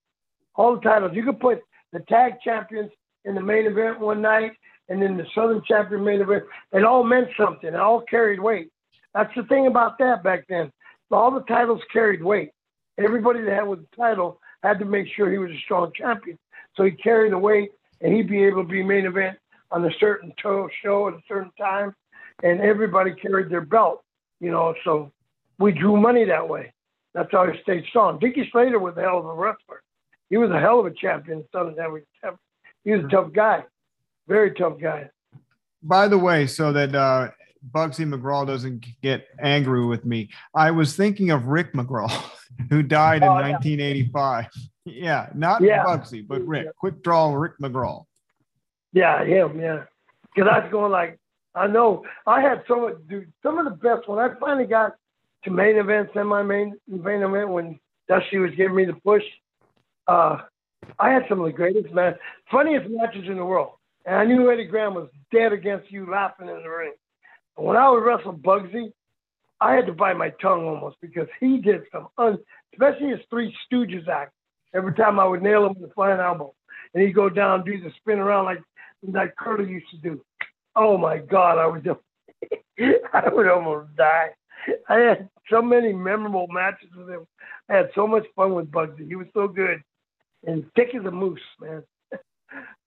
[0.56, 1.12] All the titles.
[1.14, 1.60] You could put
[1.94, 2.92] the tag champions
[3.24, 4.54] in the main event one night
[4.90, 6.44] and then the Southern champion main event.
[6.74, 7.70] It all meant something.
[7.70, 8.70] It all carried weight.
[9.14, 10.72] That's the thing about that back then.
[11.12, 12.52] All the titles carried weight.
[12.98, 16.38] Everybody that had with the title had to make sure he was a strong champion.
[16.76, 17.72] So he carried the weight
[18.02, 19.38] and he'd be able to be main event
[19.72, 21.96] on a certain show at a certain time.
[22.44, 24.04] And everybody carried their belt,
[24.40, 25.12] you know, so
[25.60, 26.74] we drew money that way.
[27.14, 28.20] That's how he stayed strong.
[28.20, 29.82] Dickie Slater was a hell of a wrestler.
[30.30, 32.40] He was a hell of a champion, Southern Heavyweight champion.
[32.86, 33.64] He was a tough guy.
[34.30, 35.10] Very tough guy.
[35.82, 37.32] By the way, so that uh,
[37.72, 42.12] Bugsy McGraw doesn't get angry with me, I was thinking of Rick McGraw,
[42.70, 44.46] who died in 1985.
[44.86, 45.84] Yeah, not yeah.
[45.84, 46.66] Bugsy, but Rick.
[46.66, 46.72] Yeah.
[46.80, 48.06] Quick draw, Rick McGraw.
[48.92, 49.60] Yeah, him.
[49.60, 49.84] Yeah,
[50.34, 51.20] because I was going like,
[51.54, 53.32] I know I had so much, dude.
[53.44, 54.94] Some of the best when I finally got
[55.44, 59.22] to main event, semi main main event when Dusty was giving me the push.
[60.08, 60.40] Uh,
[60.98, 62.16] I had some of the greatest man,
[62.50, 63.74] funniest matches in the world.
[64.10, 66.93] And I knew Eddie Graham was dead against you laughing in the ring.
[67.55, 68.91] And when I would wrestle Bugsy,
[69.62, 72.39] I had to bite my tongue almost because he did some, un,
[72.74, 74.34] especially his Three Stooges act.
[74.74, 76.55] Every time I would nail him with a flying elbow,
[76.95, 78.64] and he'd go down, do the spin around like
[79.07, 80.26] like Curly used to do.
[80.76, 81.99] Oh my God, I just,
[83.14, 84.30] I would almost die.
[84.89, 87.28] I had so many memorable matches with him.
[87.70, 89.07] I had so much fun with Bugsy.
[89.07, 89.84] He was so good
[90.47, 91.84] and thick as a moose, man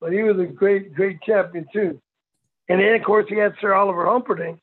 [0.02, 1.98] but he was a great, great champion too.
[2.68, 4.58] And then, of course, he had Sir Oliver Humperdinck.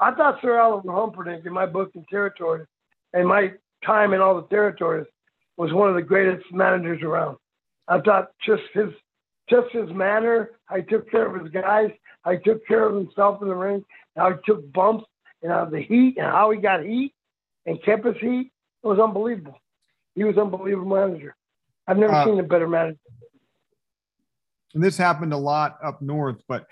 [0.00, 2.66] I thought Sir Oliver Humperdinck, in my book and territories,
[3.14, 3.52] and my
[3.84, 5.06] time in all the territories,
[5.56, 7.38] was one of the greatest managers around.
[7.88, 8.90] I thought just his,
[9.48, 11.90] just his manner, how he took care of his guys,
[12.22, 13.84] how he took care of himself in the ring,
[14.16, 15.06] how he took bumps,
[15.42, 17.14] and how the heat, and how he got heat,
[17.64, 18.52] and kept his heat.
[18.84, 19.58] It was unbelievable.
[20.14, 21.34] He was an unbelievable manager.
[21.86, 22.98] I've never uh, seen a better manager
[24.74, 26.66] and this happened a lot up north, but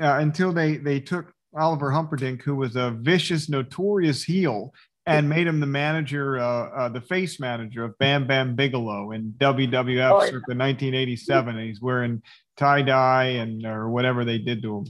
[0.00, 4.72] uh, until they they took Oliver Humperdinck, who was a vicious, notorious heel,
[5.06, 9.32] and made him the manager, uh, uh, the face manager of Bam Bam Bigelow in
[9.38, 11.56] WWF oh, circa 1987.
[11.56, 12.22] And he's wearing
[12.56, 14.86] tie dye and or whatever they did to him.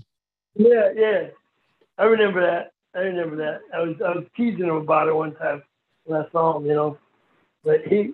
[0.56, 1.26] Yeah, yeah,
[1.96, 2.72] I remember that.
[2.94, 3.61] I remember that.
[3.72, 5.62] I was I was teasing him about it one time
[6.04, 6.98] when I saw him, you know.
[7.62, 8.12] But he,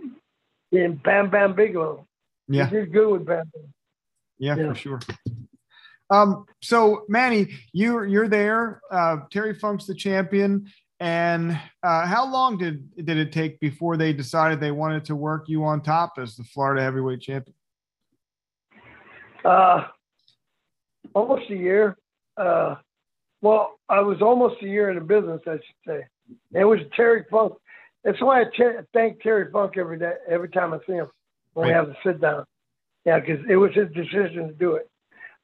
[0.72, 2.06] and Bam Bam Bigelow.
[2.48, 3.72] Yeah, he's good with Bam Bam.
[4.38, 4.68] Yeah, yeah.
[4.68, 5.00] for sure.
[6.10, 8.80] Um, so Manny, you're you're there.
[8.90, 10.66] Uh, Terry Funk's the champion.
[11.00, 15.48] And uh, how long did did it take before they decided they wanted to work
[15.48, 17.54] you on top as the Florida heavyweight champion?
[19.44, 19.88] Uh,
[21.14, 21.98] almost a year.
[22.36, 22.76] Uh,
[23.42, 26.06] well, I was almost a year in the business, I should say.
[26.54, 27.54] it was Terry Funk.
[28.04, 31.08] That's why I ch- thank Terry Funk every day, every time I see him
[31.52, 31.70] when right.
[31.70, 32.44] we have to sit down.
[33.04, 34.88] Yeah, because it was his decision to do it.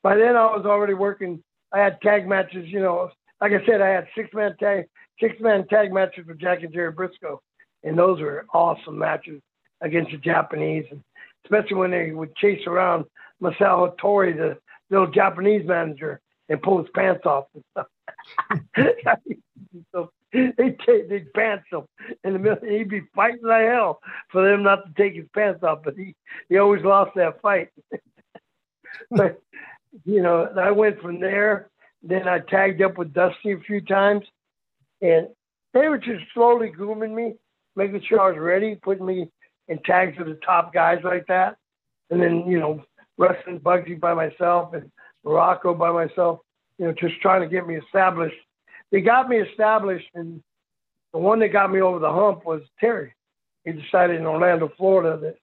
[0.03, 1.43] By then, I was already working.
[1.73, 2.67] I had tag matches.
[2.69, 4.87] You know, like I said, I had six man tag
[5.21, 7.39] six man tag matches with Jack and Jerry Brisco,
[7.85, 9.41] and those were awesome matches
[9.83, 11.03] against the Japanese, and
[11.45, 13.05] especially when they would chase around
[13.43, 14.57] Masao Tori, the
[14.91, 17.87] little Japanese manager, and pull his pants off and stuff.
[19.93, 21.83] so they take they pants him
[22.23, 22.69] in the middle.
[22.69, 24.01] He'd be fighting like hell
[24.31, 26.15] for them not to take his pants off, but he
[26.49, 27.69] he always lost that fight.
[29.11, 29.41] but
[30.05, 31.69] you know, I went from there.
[32.03, 34.25] Then I tagged up with Dusty a few times,
[35.03, 35.29] and
[35.75, 37.35] they were just slowly grooming me,
[37.75, 39.29] making sure I was ready, putting me
[39.69, 41.57] in tags with the top guys like that,
[42.11, 42.85] and then you know
[43.19, 44.91] wrestling Bugsy by myself and
[45.27, 46.39] Muraco by myself.
[46.79, 48.37] You know, just trying to get me established
[48.91, 50.43] they got me established, and
[51.13, 53.15] the one that got me over the hump was Terry.
[53.65, 55.37] He decided in Orlando, Florida, that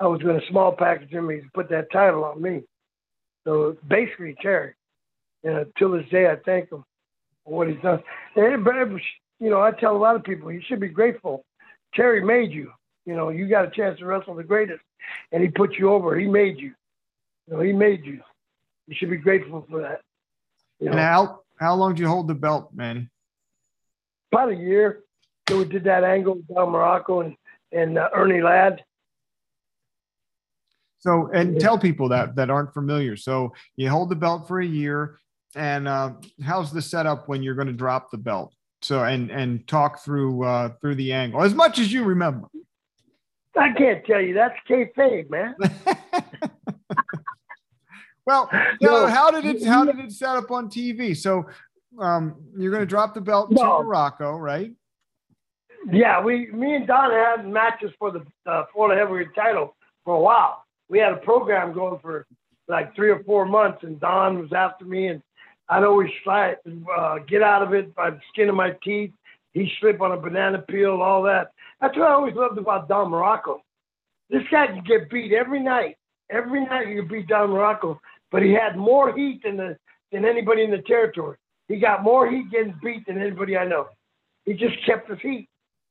[0.00, 1.30] I was going to small package him.
[1.30, 2.62] He put that title on me.
[3.44, 4.74] So basically, Terry.
[5.44, 6.84] And uh, till this day, I thank him.
[7.44, 8.02] for what he's done.
[8.36, 9.00] And,
[9.40, 11.44] you know, I tell a lot of people you should be grateful.
[11.94, 12.72] Terry made you.
[13.06, 14.82] You know, you got a chance to wrestle the greatest,
[15.32, 16.18] and he put you over.
[16.18, 16.74] He made you.
[17.46, 18.20] You know, he made you.
[18.86, 20.02] You should be grateful for that.
[20.80, 20.92] You know?
[20.92, 23.08] And how how long did you hold the belt, Manny?
[24.32, 25.02] About a year.
[25.48, 27.36] So we did that angle with Don Muraco and
[27.72, 28.82] and uh, Ernie Ladd.
[31.00, 33.16] So, and tell people that that aren't familiar.
[33.16, 35.20] So, you hold the belt for a year,
[35.54, 36.12] and uh,
[36.44, 38.52] how's the setup when you're going to drop the belt?
[38.82, 42.48] So, and and talk through uh, through the angle as much as you remember.
[43.56, 44.34] I can't tell you.
[44.34, 45.54] That's kayfabe, man.
[48.28, 48.50] well,
[48.82, 49.06] no.
[49.06, 51.16] how did it how did it set up on TV?
[51.16, 51.46] So,
[51.98, 53.62] um, you're going to drop the belt no.
[53.62, 54.70] to Muraco, right?
[55.90, 59.74] Yeah, we, me and Don had matches for the uh, Florida heavyweight title
[60.04, 60.64] for a while.
[60.90, 62.26] We had a program going for
[62.68, 65.22] like three or four months, and Don was after me, and
[65.70, 66.54] I'd always try
[66.98, 69.12] uh, get out of it by the skin of my teeth.
[69.54, 71.52] He slip on a banana peel, all that.
[71.80, 73.60] That's what I always loved about Don Muraco.
[74.28, 75.96] This guy could get beat every night.
[76.30, 77.98] Every night you could beat Don Muraco,
[78.30, 79.76] but he had more heat than the
[80.12, 81.36] than anybody in the territory.
[81.68, 83.88] He got more heat getting beat than anybody I know.
[84.44, 85.48] He just kept his heat.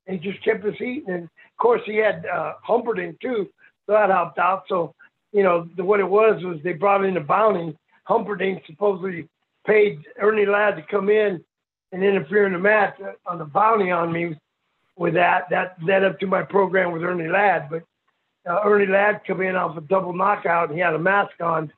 [0.07, 1.03] He just kept his heat.
[1.07, 3.47] And of course, he had uh, Humperdinck too,
[3.85, 4.63] so that helped out.
[4.67, 4.95] So,
[5.31, 7.77] you know, the, what it was was they brought in a bounty.
[8.05, 9.27] Humperdinck supposedly
[9.65, 11.43] paid Ernie Ladd to come in
[11.91, 14.35] and interfere in the match on the bounty on me
[14.95, 15.49] with that.
[15.49, 17.69] That led up to my program with Ernie Ladd.
[17.69, 17.83] But
[18.49, 21.71] uh, Ernie Ladd come in off a double knockout and he had a mask on.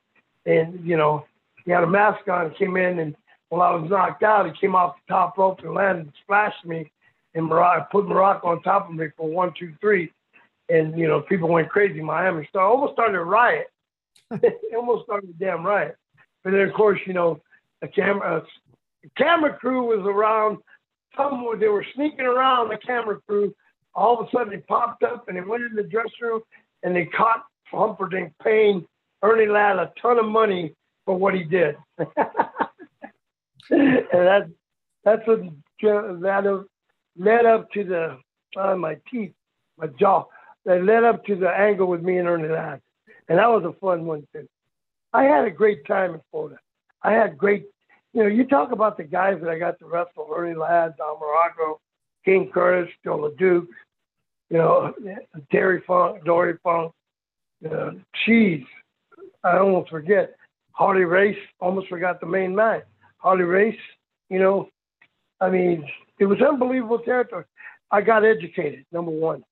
[0.46, 1.24] And, you know,
[1.64, 3.16] he had a mask on, came in, and
[3.50, 6.64] while I was knocked out, he came off the top rope and landed and splashed
[6.64, 6.90] me
[7.34, 10.12] and Muraco, put Muraco on top of me for one, two, three.
[10.68, 12.00] And, you know, people went crazy.
[12.00, 13.66] Miami started, almost started a riot.
[14.76, 15.96] almost started a damn riot.
[16.42, 17.40] But then, of course, you know,
[17.80, 18.42] the camera,
[19.02, 20.58] the camera crew was around.
[21.16, 23.54] Some they were sneaking around the camera crew.
[23.94, 26.42] All of a sudden, they popped up and they went in the dressing room
[26.84, 28.86] and they caught Humperdinck paying
[29.22, 31.76] Ernie Ladd a ton of money for what he did.
[31.98, 32.08] and
[34.12, 34.50] that,
[35.04, 35.40] that's what
[35.80, 36.66] that
[37.16, 38.18] led up to the
[38.60, 39.32] uh, my teeth,
[39.78, 40.24] my jaw.
[40.66, 42.80] That led up to the angle with me and Ernie Ladd,
[43.28, 44.46] and that was a fun one too.
[45.12, 46.58] I had a great time in Florida.
[47.02, 47.64] I had great,
[48.12, 51.16] you know, you talk about the guys that I got to wrestle: Ernie Ladd, Don
[51.16, 51.78] Muraco,
[52.24, 53.66] King Curtis, Joe LeDuc,
[54.50, 54.92] you know,
[55.50, 56.92] Terry Funk, Dory Funk,
[57.70, 57.92] uh,
[58.24, 58.66] Cheese.
[59.44, 60.34] I almost forget
[60.72, 61.38] Harley Race.
[61.60, 62.82] Almost forgot the main man,
[63.18, 63.78] Harley Race.
[64.28, 64.68] You know,
[65.40, 65.84] I mean,
[66.18, 67.44] it was unbelievable territory.
[67.90, 69.42] I got educated, number one.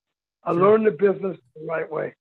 [0.45, 2.15] I learned the business the right way.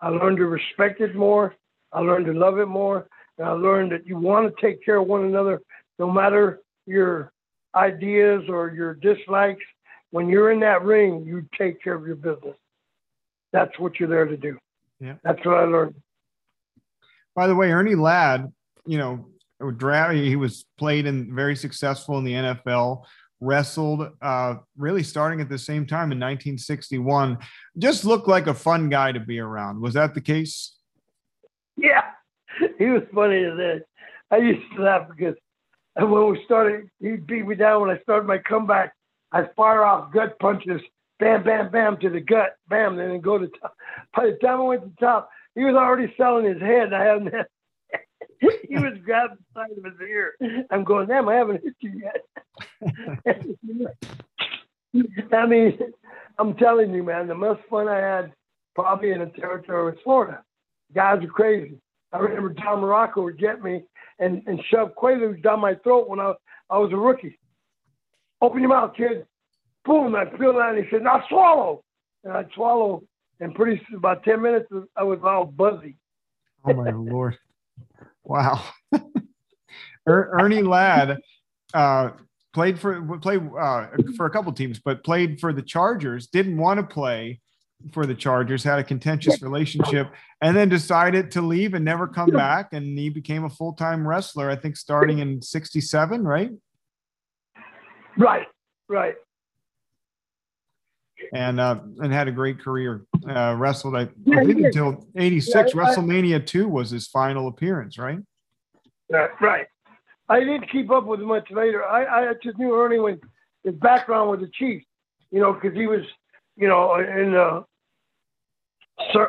[0.00, 1.54] I learned to respect it more.
[1.92, 3.06] I learned to love it more.
[3.38, 5.60] And I learned that you want to take care of one another
[5.98, 7.32] no matter your
[7.74, 9.64] ideas or your dislikes.
[10.10, 12.56] When you're in that ring, you take care of your business.
[13.52, 14.58] That's what you're there to do.
[15.00, 15.14] Yeah.
[15.24, 15.94] That's what I learned.
[17.34, 18.52] By the way, Ernie Ladd,
[18.86, 19.28] you know,
[20.12, 23.04] he was played and very successful in the NFL
[23.42, 27.38] wrestled uh, really starting at the same time in 1961.
[27.76, 29.80] Just looked like a fun guy to be around.
[29.80, 30.76] Was that the case?
[31.76, 32.02] Yeah,
[32.78, 33.82] he was funny as that.
[34.30, 35.34] I used to laugh because
[35.96, 38.94] when we started, he'd beat me down when I started my comeback.
[39.32, 40.80] I'd fire off gut punches,
[41.18, 43.74] bam, bam, bam to the gut, bam, and then go to top.
[44.14, 46.92] By the time I went to top, he was already selling his head.
[46.92, 47.46] I hadn't had
[48.68, 50.34] he was grabbing the side of his ear.
[50.70, 52.26] I'm going, damn, I haven't hit you yet.
[55.32, 55.78] I mean,
[56.38, 58.32] I'm telling you, man, the most fun I had
[58.74, 60.42] probably in the territory was Florida.
[60.94, 61.76] Guys are crazy.
[62.12, 63.84] I remember Don Muraco would get me
[64.18, 66.34] and, and shove Quaaludes down my throat when I,
[66.68, 67.38] I was a rookie.
[68.40, 69.26] Open your mouth, kid.
[69.84, 70.74] Boom, I feel that.
[70.74, 71.82] And he said, now swallow.
[72.24, 73.02] And I'd swallow.
[73.42, 75.96] And pretty soon, about 10 minutes, I was all buzzy.
[76.64, 77.36] Oh, my Lord.
[78.22, 78.62] Wow.
[78.94, 81.18] er, Ernie Ladd
[81.74, 82.10] uh,
[82.54, 86.28] played for played uh, for a couple teams, but played for the Chargers.
[86.28, 87.40] Didn't want to play
[87.90, 88.62] for the Chargers.
[88.62, 92.72] Had a contentious relationship, and then decided to leave and never come back.
[92.72, 94.50] And he became a full time wrestler.
[94.50, 96.52] I think starting in '67, right?
[98.16, 98.46] Right.
[98.88, 99.16] Right
[101.32, 103.04] and uh, and had a great career.
[103.28, 105.54] Uh, wrestled, I, I think, until '86.
[105.54, 108.18] Yeah, WrestleMania two was his final appearance, right?
[109.10, 109.66] Yeah, right.
[110.28, 111.84] I didn't keep up with much later.
[111.84, 113.20] I, I just knew Ernie when
[113.64, 114.86] his background was the Chiefs,
[115.30, 116.00] you know, because he was,
[116.56, 117.64] you know, in the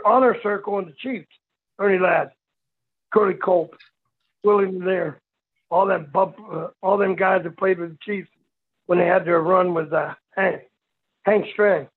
[0.06, 1.28] honor circle in the Chiefs.
[1.80, 2.32] Ernie Ladd,
[3.14, 3.76] Curley Culp,
[4.44, 5.20] Willie there,
[5.70, 8.30] all them bump, uh, all them guys that played with the Chiefs
[8.86, 10.62] when they had their run with uh, Hank,
[11.26, 11.88] Hank Stram.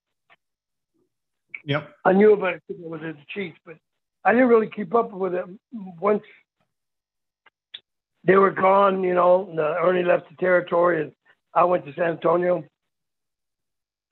[1.65, 1.91] Yep.
[2.05, 3.77] I knew about it because it was the Chiefs, but
[4.25, 5.45] I didn't really keep up with it.
[5.73, 6.23] Once
[8.25, 11.13] they were gone, you know, uh, Ernie left the territory and
[11.55, 12.65] I went to San Antonio.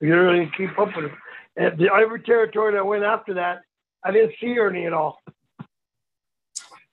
[0.01, 1.17] You didn't really keep up with him.
[1.57, 3.61] And the, every territory that went after that,
[4.03, 5.19] I didn't see Ernie at all.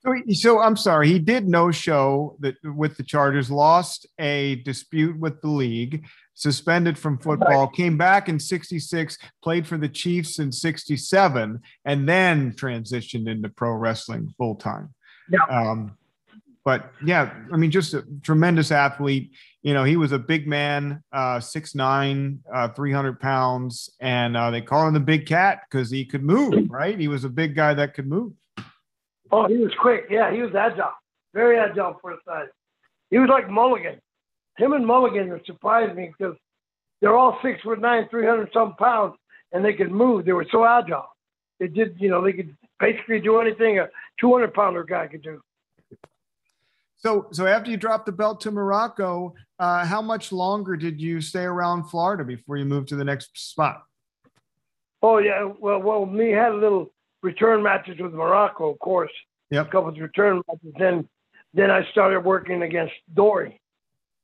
[0.05, 5.19] So, so I'm sorry, he did no show that with the Chargers, lost a dispute
[5.19, 10.51] with the league, suspended from football, came back in 66, played for the Chiefs in
[10.51, 14.93] 67, and then transitioned into pro wrestling full time.
[15.31, 15.45] Yeah.
[15.49, 15.97] Um,
[16.65, 19.33] but yeah, I mean, just a tremendous athlete.
[19.63, 24.63] You know, he was a big man, uh, 6'9, uh, 300 pounds, and uh, they
[24.63, 26.99] call him the big cat because he could move, right?
[26.99, 28.33] He was a big guy that could move.
[29.33, 30.05] Oh, he was quick.
[30.11, 30.93] Yeah, he was agile,
[31.33, 32.49] very agile for his size.
[33.11, 33.99] He was like Mulligan.
[34.59, 36.37] Him and Mulligan surprised me because
[37.01, 39.15] they're all six foot nine, three hundred some pounds,
[39.53, 40.27] and they could move.
[40.27, 41.07] They were so agile.
[41.59, 43.89] They did, you know, they could basically do anything a
[44.21, 45.41] two hundred pounder guy could do.
[46.97, 51.21] So, so after you dropped the belt to Muraco, uh, how much longer did you
[51.21, 53.83] stay around Florida before you moved to the next spot?
[55.03, 56.93] Oh yeah, well, well, me had a little
[57.23, 59.13] return matches with Muraco, of course.
[59.51, 59.69] Yep.
[59.69, 60.75] A couple of return matches.
[60.79, 61.09] Then,
[61.55, 63.61] then I started working against Dory.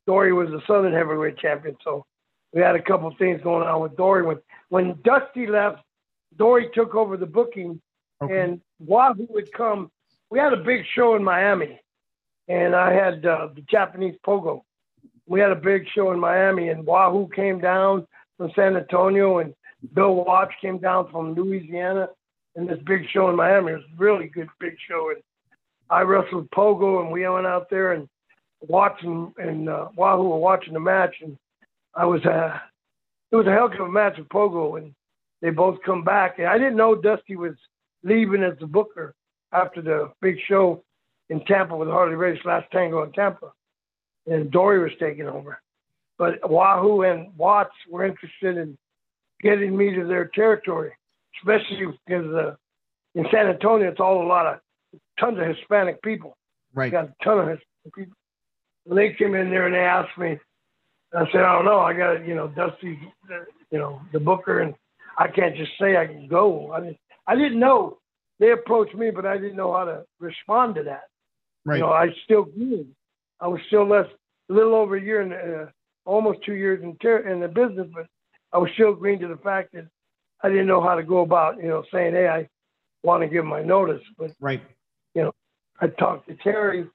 [0.07, 2.07] Dory was the Southern Heavyweight Champion, so
[2.53, 4.23] we had a couple of things going on with Dory.
[4.25, 4.39] When
[4.71, 5.83] when Dusty left,
[6.37, 7.81] Dory took over the booking,
[8.23, 8.41] okay.
[8.41, 9.91] and Wahoo would come.
[10.31, 11.81] We had a big show in Miami,
[12.49, 14.63] and I had uh, the Japanese Pogo.
[15.27, 18.07] We had a big show in Miami, and Wahoo came down
[18.39, 19.53] from San Antonio, and
[19.93, 22.09] Bill Watts came down from Louisiana,
[22.57, 23.73] in this big show in Miami.
[23.73, 25.23] It was a really good big show, and
[25.91, 28.09] I wrestled Pogo, and we went out there and
[28.61, 31.37] watching and uh, Wahoo were watching the match, and
[31.95, 32.59] I was uh,
[33.31, 34.95] it was a hell of a match with Pogo, and
[35.41, 37.55] they both come back, and I didn't know Dusty was
[38.03, 39.15] leaving as the booker
[39.53, 40.83] after the big show
[41.31, 43.53] in Tampa with Harley Race, last tango in Tampa,
[44.27, 45.61] and Dory was taking over.
[46.17, 48.77] But Wahoo and Watts were interested in
[49.41, 50.93] getting me to their territory
[51.37, 52.55] especially because uh,
[53.15, 54.61] in San Antonio, it's all a lot of
[55.19, 56.37] tons of Hispanic people.
[56.75, 56.93] Right.
[56.93, 58.17] got a ton of Hispanic people.
[58.85, 60.39] When they came in there and they asked me,
[61.15, 61.81] I said, I don't know.
[61.81, 62.99] I got, you know, Dusty,
[63.71, 64.75] you know, the booker, and
[65.17, 66.73] I can't just say I can go.
[66.73, 67.99] I didn't, I didn't know.
[68.39, 71.05] They approached me, but I didn't know how to respond to that.
[71.65, 71.77] Right.
[71.77, 72.87] You know, I still grew.
[73.41, 74.07] I was still less,
[74.51, 75.71] a little over a year, and uh,
[76.05, 78.07] almost two years in, ter- in the business, but
[78.53, 79.87] I was still green to the fact that
[80.43, 82.49] I didn't know how to go about, you know, saying, hey, I
[83.03, 84.03] want to give my notice.
[84.17, 84.63] But, right.
[85.15, 85.33] you know,
[85.81, 86.87] I talked to Terry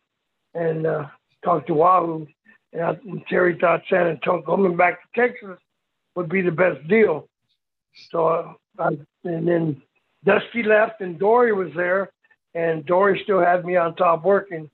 [0.53, 1.07] and uh,
[1.43, 2.27] talked to Wahoo,
[2.71, 5.57] and, I, and Terry thought San Antonio coming back to Texas
[6.15, 7.27] would be the best deal.
[8.11, 8.87] So, uh, I,
[9.23, 9.81] and then
[10.25, 12.11] Dusty left, and Dory was there,
[12.55, 14.69] and Dory still had me on top working.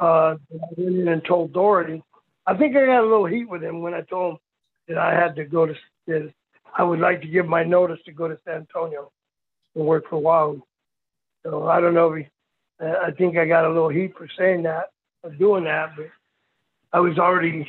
[0.00, 0.36] Uh, I
[0.76, 2.02] went in and told Dory.
[2.46, 4.38] I think I got a little heat with him when I told him
[4.88, 5.74] that I had to go to,
[6.08, 6.32] to
[6.76, 9.10] I would like to give my notice to go to San Antonio
[9.74, 10.62] and work for Wahoo.
[11.44, 14.62] So I don't know if he, I think I got a little heat for saying
[14.64, 14.90] that,
[15.22, 16.06] for doing that, but
[16.92, 17.68] I was already,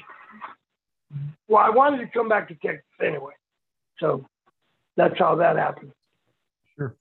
[1.48, 3.34] well, I wanted to come back to Texas anyway.
[4.00, 4.26] So
[4.96, 5.92] that's how that happened.
[6.76, 6.96] Sure.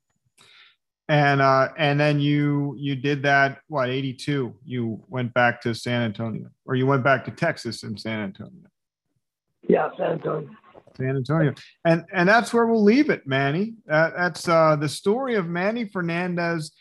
[1.09, 6.03] And uh, and then you you did that what 82 you went back to San
[6.03, 8.69] Antonio or you went back to Texas in San Antonio.
[9.69, 10.51] Yeah, San Antonio.
[10.99, 11.55] San Antonio.
[11.85, 13.75] And and that's where we'll leave it, Manny.
[13.91, 16.73] Uh, that's uh, the story of Manny Fernandez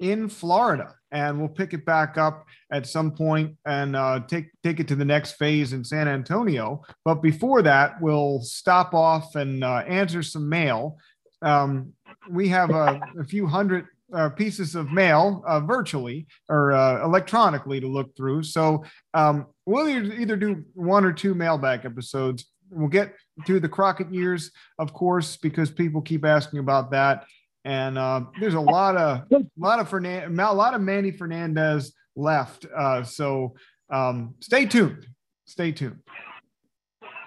[0.00, 4.80] in Florida, and we'll pick it back up at some point and uh, take take
[4.80, 6.82] it to the next phase in San Antonio.
[7.04, 10.96] But before that, we'll stop off and uh, answer some mail.
[11.42, 11.92] Um,
[12.28, 17.80] we have a, a few hundred uh, pieces of mail uh, virtually or uh, electronically
[17.80, 18.42] to look through.
[18.42, 22.46] So um, we'll either do one or two mailbag episodes.
[22.70, 23.14] We'll get
[23.46, 27.24] through the Crockett years, of course, because people keep asking about that.
[27.64, 31.92] And uh, there's a lot of a lot of Fernand, a lot of Manny Fernandez
[32.16, 32.66] left.
[32.74, 33.54] Uh, so
[33.90, 35.06] um, stay tuned.
[35.44, 35.98] Stay tuned.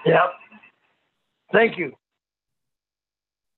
[0.05, 0.27] Yeah.
[1.51, 1.93] Thank you.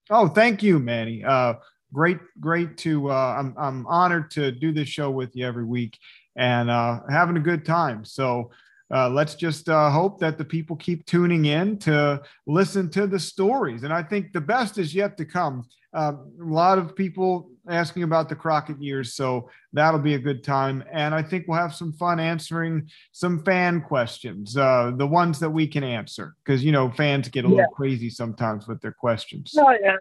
[0.09, 1.23] Oh, thank you, Manny.
[1.23, 1.55] Uh,
[1.93, 3.09] great, great to.
[3.09, 5.97] Uh, I'm I'm honored to do this show with you every week
[6.35, 8.03] and uh, having a good time.
[8.05, 8.51] So
[8.93, 13.19] uh, let's just uh, hope that the people keep tuning in to listen to the
[13.19, 13.83] stories.
[13.83, 15.63] And I think the best is yet to come.
[15.93, 19.15] Uh, a lot of people asking about the Crockett years.
[19.15, 20.83] So that'll be a good time.
[20.91, 25.49] And I think we'll have some fun answering some fan questions, uh, the ones that
[25.49, 29.53] we can answer, because, you know, fans get a little crazy sometimes with their questions.
[29.55, 29.95] No, yeah.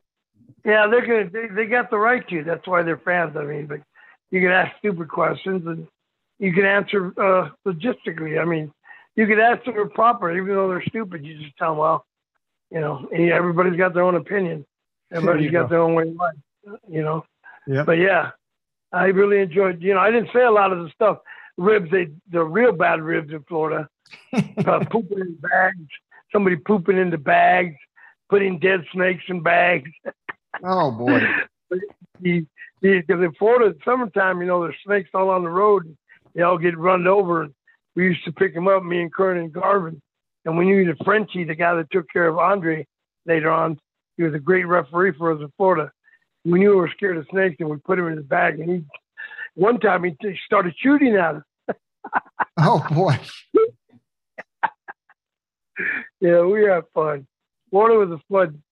[0.64, 1.28] Yeah, they're gonna.
[1.30, 2.43] They, they got the right to.
[2.43, 3.37] That's why they're fans.
[3.37, 3.80] I mean, but
[4.30, 5.87] you can ask stupid questions and
[6.45, 8.39] you can answer uh, logistically.
[8.39, 8.71] I mean,
[9.17, 11.25] you can answer them proper, even though they're stupid.
[11.25, 12.05] You just tell them, well,
[12.71, 14.67] you know, everybody's got their own opinion.
[15.11, 15.69] Everybody's got go.
[15.69, 17.25] their own way of life, you know.
[17.67, 17.85] Yeah.
[17.85, 18.33] But yeah,
[18.93, 19.81] I really enjoyed.
[19.81, 21.19] You know, I didn't say a lot of the stuff.
[21.57, 23.89] Ribs, they the real bad ribs in Florida.
[24.35, 25.89] uh, pooping in bags.
[26.31, 27.77] Somebody pooping in the bags.
[28.29, 29.91] Putting dead snakes in bags.
[30.63, 31.23] oh boy.
[32.81, 35.97] Because in Florida, summertime, you know, there's snakes all on the road.
[36.35, 37.43] They all get run over.
[37.43, 37.55] and
[37.97, 40.01] We used to pick them up, me and Keirn and Garvin.
[40.45, 42.87] And we knew the Frenchie, the guy that took care of Andre
[43.26, 43.78] later on,
[44.16, 45.91] he was a great referee for us in Florida.
[46.45, 48.61] We knew we were scared of snakes, and we put him in his bag.
[48.61, 48.85] And he,
[49.55, 50.14] one time, he
[50.45, 51.43] started shooting at us.
[52.59, 53.18] oh boy!
[56.20, 57.26] yeah, we had fun.
[57.70, 58.62] Florida was a fun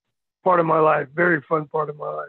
[0.45, 2.29] part of my life, very fun part of my life.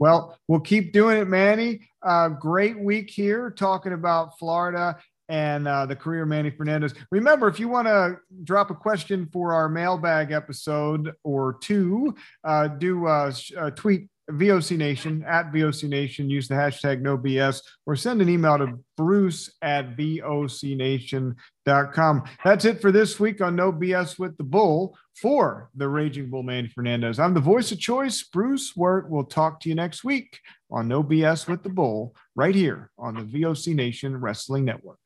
[0.00, 1.86] Well, we'll keep doing it, Manny.
[2.02, 4.98] Uh, great week here talking about Florida
[5.28, 6.94] and uh, the career Manny Fernandez.
[7.12, 12.68] Remember, if you want to drop a question for our mailbag episode or two, uh,
[12.68, 16.30] do uh, uh tweet VOC Nation at VOC Nation.
[16.30, 22.24] Use the hashtag no BS or send an email to bruce at vocnation.com.
[22.44, 26.42] That's it for this week on No BS with the Bull for the Raging Bull
[26.42, 27.18] Manny Fernandez.
[27.18, 29.10] I'm the voice of choice, Bruce Wirt.
[29.10, 30.38] We'll talk to you next week
[30.70, 34.98] on No BS with the Bull right here on the VOC Nation Wrestling Network.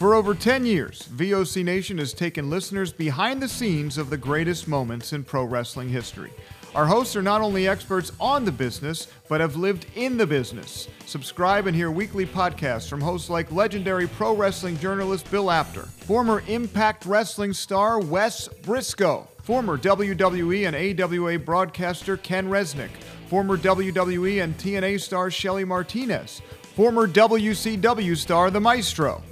[0.00, 4.66] For over 10 years, VOC Nation has taken listeners behind the scenes of the greatest
[4.66, 6.32] moments in pro wrestling history.
[6.72, 10.88] Our hosts are not only experts on the business, but have lived in the business.
[11.04, 16.44] Subscribe and hear weekly podcasts from hosts like legendary pro wrestling journalist Bill Apter, former
[16.46, 22.90] Impact Wrestling star Wes Brisco, former WWE and AWA broadcaster Ken Resnick,
[23.26, 26.40] former WWE and TNA star Shelly Martinez,
[26.76, 29.22] former WCW star The Maestro,